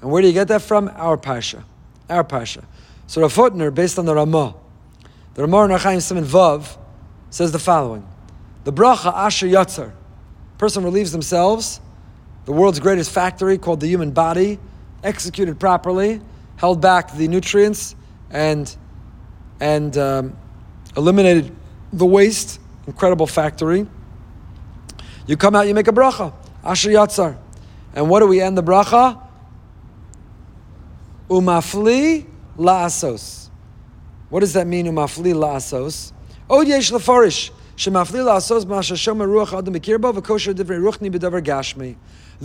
[0.00, 0.90] And where do you get that from?
[0.94, 1.64] Our Pasha.
[2.08, 2.64] Our Pasha.
[3.06, 4.54] So Rav Rafutner, based on the Ramah,
[5.34, 6.76] the Ramah in Archaim Simon Vav
[7.30, 8.06] says the following:
[8.64, 9.92] The bracha Asher Yatzar
[10.62, 11.80] person relieves themselves,
[12.44, 14.60] the world's greatest factory called the human body,
[15.02, 16.20] executed properly,
[16.54, 17.96] held back the nutrients
[18.30, 18.76] and,
[19.58, 20.36] and um,
[20.96, 21.52] eliminated
[21.92, 23.86] the waste, incredible factory.
[25.26, 26.32] You come out, you make a bracha,
[26.64, 27.36] Asher Yatzar.
[27.94, 29.20] And what do we end the bracha?
[31.28, 32.26] Umafli
[32.58, 33.50] la'asos.
[34.28, 36.12] What does that mean, umafli la'asos?
[36.48, 37.50] Od yesh lefarish.
[37.84, 37.90] The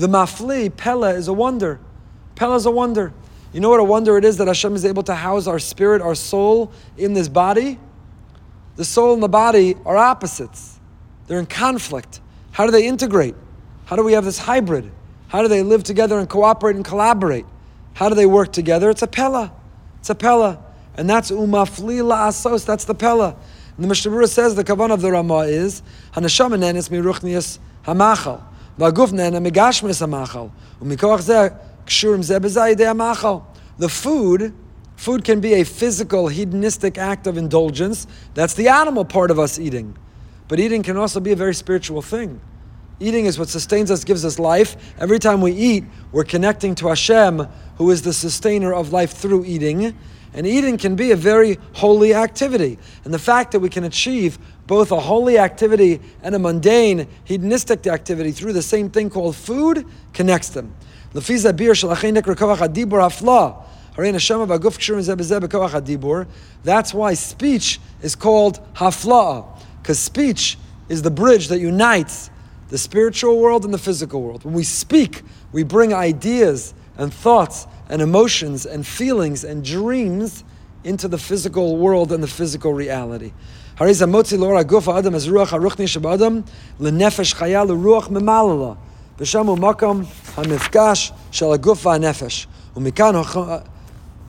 [0.08, 1.80] mafli, Pella, is a wonder.
[2.36, 3.14] Pella is a wonder.
[3.52, 6.02] You know what a wonder it is that Hashem is able to house our spirit,
[6.02, 7.78] our soul in this body?
[8.78, 10.80] The soul and the body are opposites.
[11.28, 12.22] They're in conflict.
[12.52, 13.36] How do they integrate?
[13.86, 14.92] How do we have this hybrid?
[15.28, 17.46] How do they live together and cooperate and collaborate?
[17.96, 18.90] How do they work together?
[18.90, 19.52] It's a Pella.
[20.00, 20.64] It's a Pella.
[20.96, 23.36] And that's umafli la'asos, that's the Pella.
[23.76, 28.44] And the Mishnah says the kavan of the Ramah is Hanashama nenes miruchnias hamachal,
[28.80, 30.52] v'aguf nene migashmis hamachal,
[30.82, 31.56] umikoach zeh
[31.86, 33.44] kshurim zeh bezayidei hamachal.
[33.78, 34.54] The food
[34.98, 38.08] Food can be a physical, hedonistic act of indulgence.
[38.34, 39.96] That's the animal part of us eating.
[40.48, 42.42] But eating can also be a very spiritual thing.
[43.00, 44.76] Eating is what sustains us, gives us life.
[45.00, 49.46] Every time we eat, we're connecting to Hashem, who is the sustainer of life through
[49.46, 49.96] eating.
[50.34, 52.80] And eating can be a very holy activity.
[53.06, 57.86] And the fact that we can achieve both a holy activity and a mundane, hedonistic
[57.86, 60.74] activity through the same thing called food connects them.
[66.64, 69.46] That's why speech is called hafla'a,
[69.82, 70.58] because speech
[70.90, 72.30] is the bridge that unites
[72.70, 74.44] the spiritual world and the physical world.
[74.44, 80.44] When we speak, we bring ideas and thoughts and emotions and feelings and dreams
[80.84, 83.34] into the physical world and the physical reality.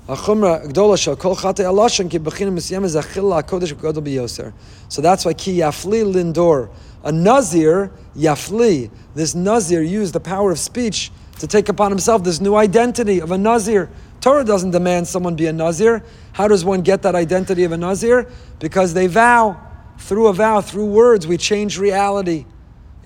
[0.09, 4.43] החומרה הגדולה של כל חטאי הלשון כי בחינה מסוימת זה אכילה הקודש וגודל ביוסר.
[4.89, 6.57] So that's why כי יפלי לנדור.
[7.03, 12.39] A Nazir, Yafli, this Nazir used the power of speech to take upon himself this
[12.39, 13.89] new identity of a Nazir.
[14.21, 16.01] Torah doesn't demand someone be a Nazir.
[16.31, 18.25] How does one get that identity of a Nazir?
[18.59, 19.57] Because they vow.
[19.97, 22.45] Through a vow, through words, we change reality.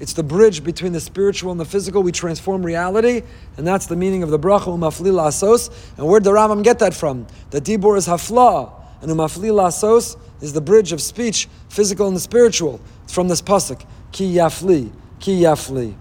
[0.03, 2.03] It's the bridge between the spiritual and the physical.
[2.03, 3.23] We transform reality,
[3.57, 5.71] and that's the meaning of the bracha umafli lasos.
[5.97, 7.25] And where did the Rambam get that from?
[7.51, 12.21] The dibur is hafla, and umafli lasos is the bridge of speech, physical and the
[12.21, 12.81] spiritual.
[13.05, 14.91] It's from this pasuk, ki yafli,
[15.21, 15.95] ki yafli.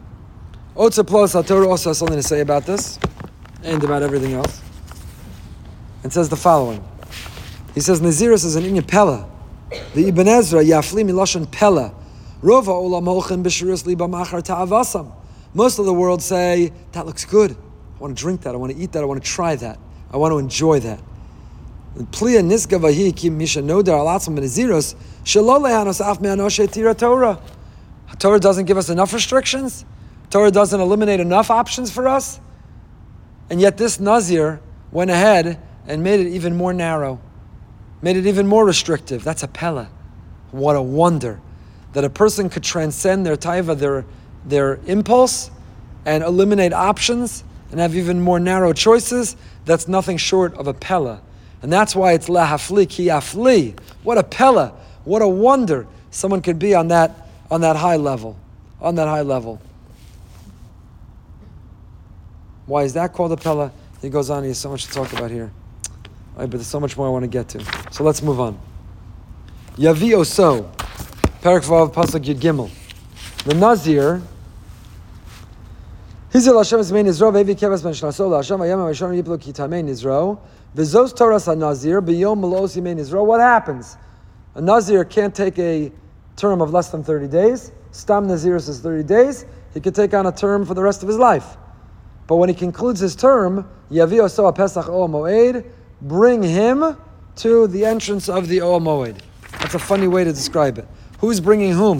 [0.75, 2.97] Otza plus Torah also has something to say about this,
[3.61, 4.63] and about everything else.
[6.01, 6.83] and says the following.
[7.75, 9.29] He says Naziris is an inyan pella.
[9.93, 11.93] The Ibn Ezra yafli miloshan pella.
[12.43, 12.67] Most
[15.79, 17.51] of the world say, that looks good.
[17.51, 18.55] I want to drink that.
[18.55, 19.03] I want to eat that.
[19.03, 19.77] I want to try that.
[20.11, 20.99] I want to enjoy that.
[28.17, 29.85] Torah doesn't give us enough restrictions.
[30.29, 32.39] Torah doesn't eliminate enough options for us.
[33.49, 34.61] And yet this Nazir
[34.91, 37.19] went ahead and made it even more narrow,
[38.01, 39.23] made it even more restrictive.
[39.23, 39.89] That's a pella.
[40.51, 41.41] What a wonder
[41.93, 44.05] that a person could transcend their taiva, their,
[44.45, 45.51] their impulse,
[46.05, 49.35] and eliminate options and have even more narrow choices,
[49.65, 51.21] that's nothing short of a pella.
[51.61, 53.79] And that's why it's lahafli ki afli.
[54.03, 54.73] What a pella,
[55.05, 58.37] what a wonder someone could be on that, on that high level.
[58.81, 59.61] On that high level.
[62.65, 63.71] Why is that called a pella?
[64.01, 65.51] He goes on, he has so much to talk about here.
[66.35, 67.91] Right, but there's so much more I want to get to.
[67.91, 68.57] So let's move on.
[69.77, 70.17] Yavi
[71.41, 72.69] Perak Vav Pasuk Yud Gimel.
[73.45, 74.21] The Nazir.
[76.31, 80.39] Hizil Hashem is main Israel, Vevi Kevas Ben Shnasol, Hashem Ayam Yiplo Israel.
[80.75, 83.25] Vizos Nazir, Biyom Yimein Israel.
[83.25, 83.97] What happens?
[84.53, 85.91] A Nazir can't take a
[86.35, 87.71] term of less than 30 days.
[87.89, 89.45] Stam Nazir is 30 days.
[89.73, 91.57] He could take on a term for the rest of his life.
[92.27, 95.65] But when he concludes his term, Yavi Oso Pesach O Moed,
[96.03, 96.95] bring him
[97.37, 99.17] to the entrance of the O Moed.
[99.53, 100.87] That's a funny way to describe it.
[101.21, 101.99] Who's bringing whom?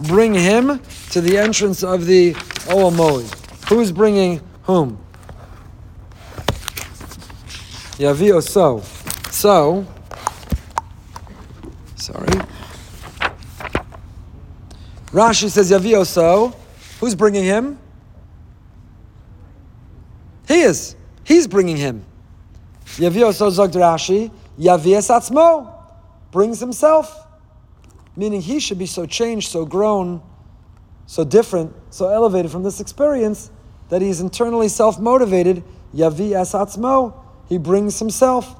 [0.00, 2.34] Bring him to the entrance of the
[2.70, 3.68] Oel Moed.
[3.68, 4.96] Who's bringing whom?
[7.98, 8.80] Yavio so.
[9.30, 9.84] So,
[11.96, 12.28] sorry.
[15.08, 16.54] Rashi says Yavio so.
[17.00, 17.76] Who's bringing him?
[20.46, 20.94] He is.
[21.24, 22.04] He's bringing him.
[22.96, 24.30] Yavio so zog Rashi.
[24.56, 25.74] Yavias atzmo.
[26.30, 27.26] Brings himself
[28.20, 30.20] meaning he should be so changed, so grown,
[31.06, 33.50] so different, so elevated from this experience
[33.88, 35.64] that he's internally self motivated.
[35.94, 37.14] Yavi es atzmo,
[37.48, 38.54] he brings himself.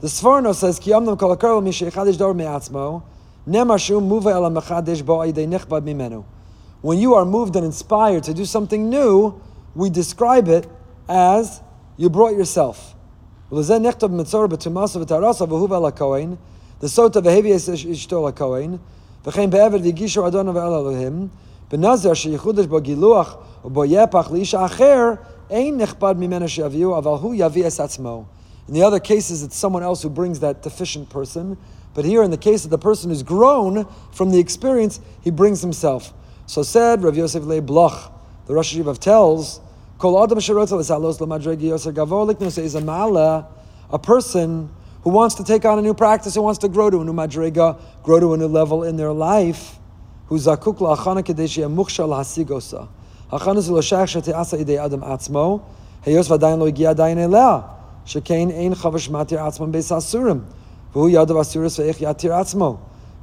[0.00, 3.02] The Sforno says, Ki amnam kol mi sheichadish dor me'atzmo,
[3.46, 6.24] nemashu muva ela mechadesh bo nechbad mimenu.
[6.80, 9.40] When you are moved and inspired to do something new,
[9.74, 10.68] we describe it
[11.08, 11.60] as
[11.96, 12.94] you brought yourself.
[16.82, 18.80] The sota is ishto l'kohen,
[19.24, 21.30] v'chein the v'gishu adonu ve'el Elohim,
[21.70, 25.12] בנזר שייחודש בו גילוח ובו יפח לאיש אחר,
[25.50, 28.24] אין נכבד ממנו שיביאו, אבל הוא יביא את עצמו.
[28.68, 31.56] In the other cases, it's someone else who brings that deficient person.
[31.94, 35.60] But here, in the case of the person who's grown from the experience, he brings
[35.62, 36.12] himself.
[36.46, 38.12] So said Rav Yosef Leib Bloch,
[38.46, 39.60] the Rosh Hashivav tells,
[39.98, 42.40] Kol adam sherotel is halos lamadregi yoser gavolik,
[43.90, 44.68] a person
[45.03, 47.13] who wants to take on a new practice, who wants to grow to a new
[47.13, 49.77] madrega, grow to a new level in their life,
[50.27, 52.87] who zakuk la'achana kadeshi amuchsha hasigosa.
[53.31, 55.61] Hachana zeloshach shete'asa idei adam atzmo,
[56.05, 57.77] heyos v'adayin lo igia adayin elea.
[58.07, 60.39] שכן אין חבש מתיר עצמם בייס אסורים,
[60.93, 62.75] והוא ידע אסורס ואיך יתיר עצמו.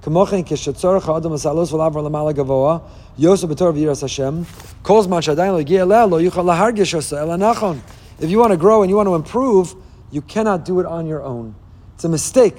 [0.02, 2.78] כמו כן, כשצורך האדם לסעלוס ולעבור למעלה גבוה,
[3.18, 4.34] יוסו בתור וירס השם,
[4.82, 7.78] כל זמן שעדיין לא הגיע אליה, לא יוכל להרגיש עושה, אלא נכון.
[8.20, 9.74] If you want to grow and you want to improve,
[10.12, 11.54] you cannot do it on your own.
[11.99, 12.55] It's a mistake.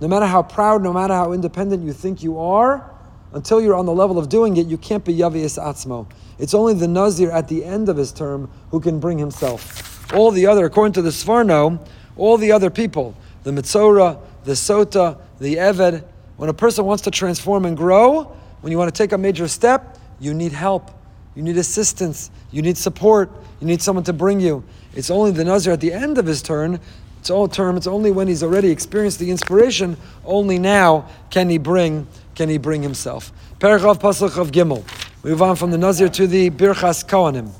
[0.00, 2.92] No matter how proud, no matter how independent you think you are,
[3.32, 6.10] until you're on the level of doing it, you can't be Yavias Atzmo.
[6.40, 10.12] It's only the Nazir at the end of his term who can bring himself.
[10.12, 11.86] All the other, according to the Sforno,
[12.16, 13.14] all the other people,
[13.44, 16.02] the Mitzora, the Sota, the Eved,
[16.36, 18.24] when a person wants to transform and grow,
[18.60, 20.90] when you want to take a major step, you need help.
[21.36, 22.32] You need assistance.
[22.50, 23.30] You need support.
[23.60, 24.64] You need someone to bring you.
[24.96, 26.80] It's only the Nazir at the end of his turn.
[27.20, 27.76] It's all term.
[27.76, 29.98] It's only when he's already experienced the inspiration.
[30.24, 33.30] Only now can he bring can he bring himself.
[33.58, 34.82] Paragraph Pasuk of Gimel.
[35.22, 37.50] We move on from the Nazir to the Birchas Kohanim.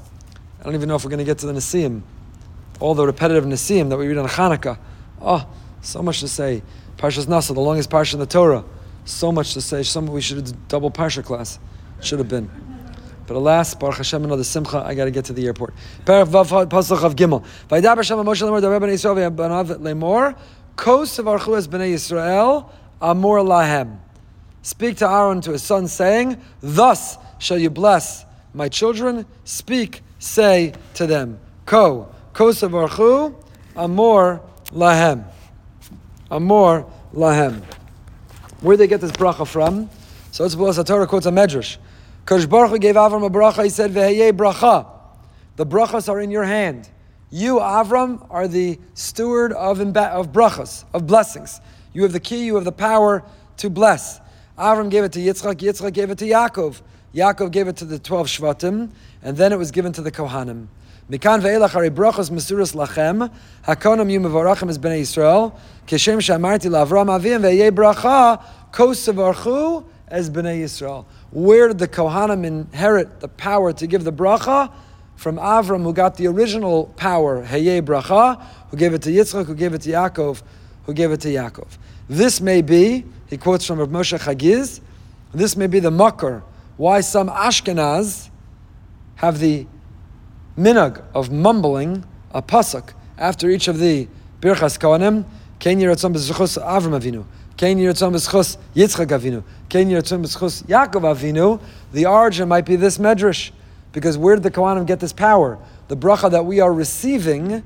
[0.59, 2.01] I don't even know if we're going to get to the Nasiim.
[2.81, 4.79] All the repetitive Nasiim that we read on Hanukkah.
[5.21, 5.47] Oh,
[5.83, 6.63] so much to say.
[6.97, 8.65] Parshas Naso, the longest parsha in the Torah.
[9.05, 9.83] So much to say.
[9.83, 11.59] Some we should have double parsha class.
[12.01, 12.70] Should have been.
[13.31, 15.73] But alas, Baruch Hashem, another simcha, I got to get to the airport.
[16.05, 17.45] Pasuk of Gimel.
[17.69, 20.37] Vaydaber Hashem Moshe lemor b'nei Yisrael v'banav lemor
[20.75, 22.69] kos sevarchu es b'nei Yisrael
[23.01, 23.99] amor lahem.
[24.63, 30.73] Speak to Aaron to his son, saying, "Thus shall you bless my children." Speak, say
[30.95, 33.33] to them, "Ko kos sevarchu
[33.77, 34.41] amor
[34.73, 35.23] lahem."
[36.33, 37.63] Amor lahem.
[38.61, 39.89] Where they get this bracha from?
[40.33, 41.77] So it's the Torah quotes a medrash.
[42.31, 43.65] Kosh Baruch Hu gave Avram a bracha.
[43.65, 44.87] He said, "Veheye bracha."
[45.57, 46.89] The brachas are in your hand.
[47.29, 51.61] You, Avram, are the steward of, imba- of brachas, of blessings.
[51.93, 52.45] You have the key.
[52.45, 53.25] You have the power
[53.57, 54.21] to bless.
[54.57, 55.57] Avram gave it to Yitzchak.
[55.57, 56.83] Yitzchak gave it to Yaakov.
[57.13, 58.91] Yaakov gave it to the twelve shvatim,
[59.25, 60.69] and then it was given to the Kohanim.
[61.11, 63.29] Mikan ve'elach hari brachas mesuras lachem,
[63.67, 65.53] hakonam yu mevarachim es bnei Yisrael,
[65.89, 68.41] keshem shamarti lavram avim ve'yeh bracha,
[68.73, 71.07] kosavarchu as bnei Yisrael.
[71.31, 74.73] Where did the Kohanim inherit the power to give the bracha?
[75.17, 79.55] From Avram, who got the original power, Heye bracha, who gave it to Yitzchak, who
[79.55, 80.43] gave it to Yaakov,
[80.85, 81.69] who gave it to Yaakov.
[82.09, 84.81] This may be, he quotes from Rav Moshe Chagiz,
[85.33, 86.43] this may be the makar,
[86.77, 88.31] why some Ashkenaz
[89.17, 89.67] have the
[90.57, 94.09] minag of mumbling a pasuk after each of the
[94.41, 95.25] birchas kohanim.
[95.59, 97.25] Ken yiratzon Avram Avinu.
[97.61, 99.45] Ken yiratzon b'zchus Yitzchak Avinu.
[99.69, 101.61] Ken yiratzon b'zchus Yaakov Avinu.
[101.93, 103.51] The origin might be this medrash,
[103.93, 105.59] because where did the kohanim get this power?
[105.89, 107.63] The bracha that we are receiving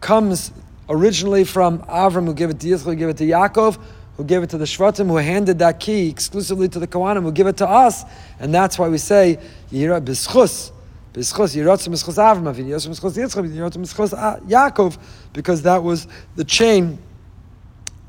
[0.00, 0.52] comes
[0.88, 3.78] originally from Avram, who gave it to Yitzchak, who gave it to Yaakov,
[4.16, 7.32] who gave it to the Shvatim, who handed that key exclusively to the Kohanim, who
[7.32, 8.04] give it to us,
[8.38, 9.38] and that's why we say
[9.70, 10.00] Yira.
[10.00, 10.72] B'schus
[11.12, 12.16] B'schus B'schus
[13.76, 14.98] B'schus
[15.34, 16.98] because that was the chain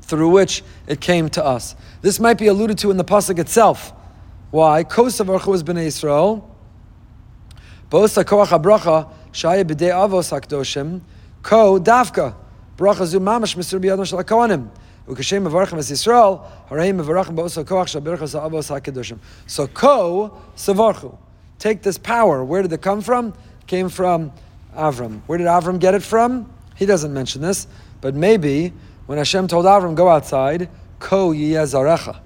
[0.02, 1.74] through which it came to us.
[2.02, 3.92] This might be alluded to in the pasuk itself.
[4.50, 4.84] Why?
[4.84, 6.44] Kosav Archu is Bnei Yisrael.
[7.90, 11.00] Bosa Koach HaBracha Shaya B'dei Avos HaKdoshim
[11.42, 12.34] Ko Davka
[12.76, 14.68] Bracha Zu Mamash Misur B'yadon Shal HaKohanim
[15.06, 21.16] Ukashem Mevarachim Es Yisrael Harayim Mevarachim Bosa Koach Shal Berachas Avos HaKdoshim So Ko Savarchu
[21.62, 22.44] take this power.
[22.44, 23.34] Where did it come from?
[23.68, 24.32] Came from
[24.76, 25.20] Avram.
[25.26, 26.52] Where did Avram get it from?
[26.74, 27.68] He doesn't mention this,
[28.00, 28.72] but maybe
[29.06, 32.20] when Hashem told Avram, go outside, ko yezarecha.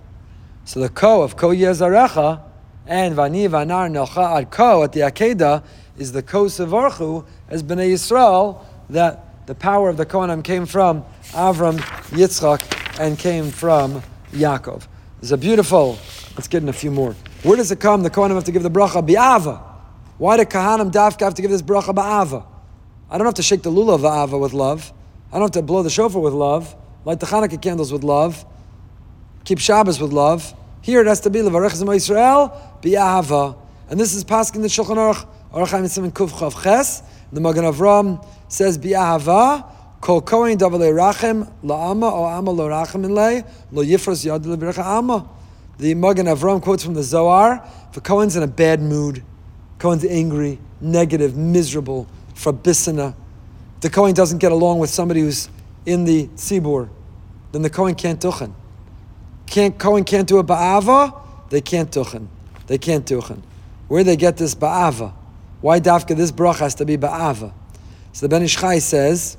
[0.64, 2.42] So the ko of ko yezarecha
[2.86, 5.64] and vani vanar nelcha ad ko at the Akedah
[5.96, 11.04] is the ko sevarchu as bnei Yisrael that the power of the Kohanim came from
[11.30, 11.78] Avram,
[12.10, 14.02] Yitzchak, and came from
[14.32, 14.86] Yaakov.
[15.22, 15.98] It's a beautiful,
[16.34, 17.14] let's get in a few more.
[17.42, 18.02] Where does it come?
[18.02, 19.62] The Kohanim have to give the bracha bi'ava.
[20.18, 22.44] Why do Kohanim dafka have to give this bracha ba'ava?
[23.08, 24.92] I don't have to shake the lulav ba'ava with love.
[25.36, 26.74] I don't have to blow the shofar with love.
[27.04, 28.46] Light the Hanukkah candles with love.
[29.44, 30.54] Keep Shabbos with love.
[30.80, 33.58] Here it has to be levarech zema Yisrael bi'ava.
[33.90, 37.02] And this is paskin the Shulchan Aruch Aruch Haimitzim Kuf Chav Ches.
[37.32, 39.70] The Magen Avram says bi'ava.
[40.00, 44.78] Kol kohen davar le'rachem la'ama o ama lo rachem in le lo yifros yad le'virach
[44.78, 45.28] ama.
[45.76, 49.22] The Magen Avram quotes from the Zohar, if a Kohen's in a bad mood,
[49.78, 53.14] Kohen's angry, negative, miserable, frabissina,
[53.80, 55.48] the Kohen doesn't get along with somebody who's
[55.84, 56.88] in the Tzibur,
[57.52, 58.52] then the Kohen can't tuchen.
[59.46, 61.14] Can't, Kohen can't do a Ba'ava,
[61.50, 62.26] they can't tuchen.
[62.66, 63.42] They can't tuchen.
[63.88, 65.12] Where they get this Ba'ava?
[65.60, 67.52] Why Dafka, this brach has to be Ba'ava?
[68.12, 69.36] So the Ben Ish Chai says,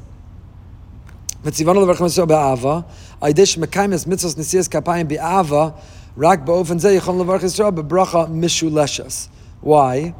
[9.62, 10.16] Why?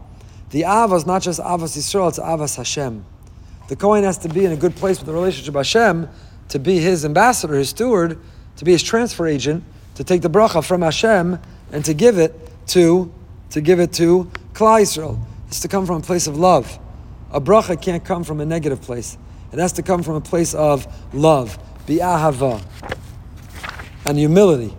[0.50, 3.06] The Ava is not just Avas Yisrael, it's Avas Hashem.
[3.68, 6.10] The Kohen has to be in a good place with the relationship with Hashem
[6.50, 8.20] to be his ambassador, his steward,
[8.56, 9.64] to be his transfer agent,
[9.96, 11.40] to take the bracha from Hashem
[11.72, 12.34] and to give it
[12.68, 13.14] to
[13.50, 15.20] to give it to Klal Yisrael.
[15.48, 16.80] It's to come from a place of love.
[17.32, 19.18] A bracha can't come from a negative place.
[19.52, 22.62] It has to come from a place of love, bi'ahava,
[24.06, 24.76] and humility.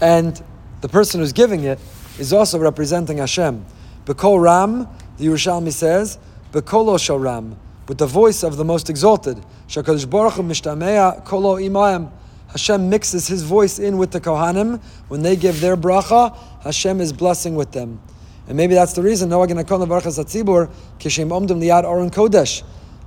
[0.00, 0.42] And
[0.82, 1.78] the person who's giving it
[2.18, 3.64] is also representing Hashem.
[4.04, 6.18] Bekol Ram, the Yerushalmi says,
[6.52, 7.56] Bekolo Shal Ram,
[7.88, 9.42] with the voice of the most exalted.
[9.68, 12.10] Shakadosh Baruch Mishtamea Kolo Imayim.
[12.48, 14.80] Hashem mixes His voice in with the Kohanim.
[15.08, 18.00] When they give their bracha, Hashem is blessing with them.
[18.46, 22.62] And maybe that's the reason Noah Genakon Levarchas Hatzibur Kishem Omdim Liad Aron Kodesh.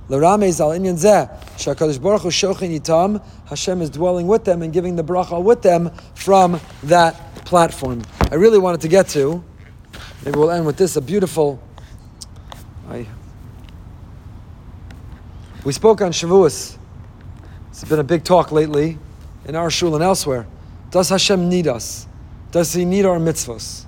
[0.08, 4.96] L'ramez al inyan zeh, shakadosh baruch hu shochin Hashem is dwelling with them and giving
[4.96, 8.02] the bracha with them from that platform.
[8.30, 9.42] I really wanted to get to,
[10.24, 11.60] maybe we'll end with this, a beautiful,
[12.88, 13.06] I,
[15.66, 16.78] we spoke on Shavuos.
[17.70, 18.98] It's been a big talk lately
[19.46, 20.46] in our shul and elsewhere.
[20.92, 22.06] Does Hashem need us?
[22.52, 23.84] Does He need our mitzvahs?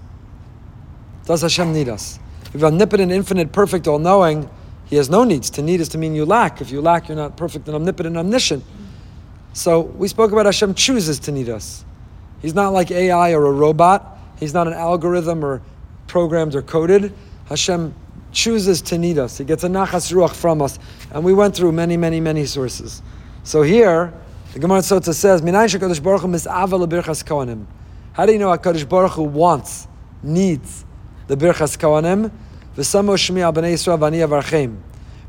[1.24, 2.18] Does Hashem need us?
[2.52, 4.50] If omnipotent, infinite, perfect, all-knowing,
[4.86, 5.50] He has no needs.
[5.50, 6.60] To need is to mean you lack.
[6.60, 8.64] If you lack, you're not perfect and omnipotent, and omniscient.
[9.52, 11.84] So we spoke about Hashem chooses to need us.
[12.42, 14.18] He's not like AI or a robot.
[14.40, 15.62] He's not an algorithm or
[16.08, 17.14] programmed or coded.
[17.48, 17.94] Hashem
[18.32, 19.38] chooses to need us.
[19.38, 20.78] He gets a nachas ruach from us.
[21.10, 23.02] And we went through many, many, many sources.
[23.44, 24.12] So here,
[24.52, 27.66] the Gemara Sota says, Minayin shekadosh baruch hu mis'ava lebirchas.
[28.18, 29.86] How do you know HaKadosh Baruch Hu wants,
[30.24, 30.84] needs
[31.28, 32.32] the birchas kohanim?
[32.76, 34.76] V'samo shmi b'nei Yisrael v'ani avarchem.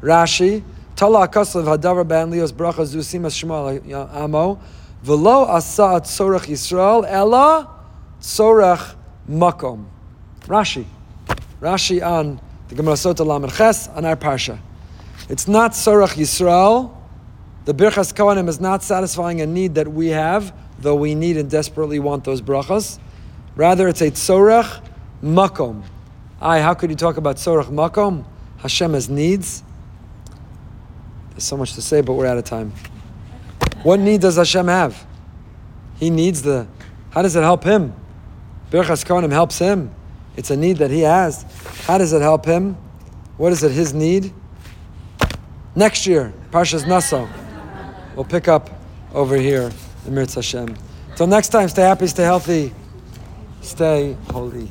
[0.01, 0.63] Rashi,
[0.95, 4.59] Tala akasav hadavar ban lios bracha zusimas shmo amo.
[5.05, 7.69] V'lo asa tzorach Yisrael ela
[8.19, 8.95] tzorach
[9.29, 9.85] makom.
[10.47, 10.85] Rashi.
[11.61, 14.59] Rashi on the Gemara Sota Lamed Ches on our parsha.
[15.27, 16.95] It's not tzorach Yisrael.
[17.65, 21.49] The birchas kohanim is not satisfying a need that we have, though we need and
[21.49, 22.99] desperately want those brachas.
[23.55, 24.83] Rather, it's a tzorach
[25.21, 25.83] makom.
[26.39, 28.23] Aye, how could you talk about tzorach makom?
[28.59, 29.63] Hashem has needs.
[31.31, 32.71] There's so much to say, but we're out of time.
[33.81, 35.05] What need does Hashem have?
[35.97, 36.67] He needs the.
[37.09, 37.93] How does it help him?
[38.69, 39.91] Birchas Kohanim helps him.
[40.39, 41.43] It's a need that he has.
[41.85, 42.77] How does it help him?
[43.35, 44.31] What is it, his need?
[45.75, 47.27] Next year, Parshas Naso.
[48.15, 48.69] We'll pick up
[49.13, 49.69] over here
[50.07, 50.77] in Mirz Hashem.
[51.17, 52.73] Till next time, stay happy, stay healthy,
[53.59, 54.69] stay holy.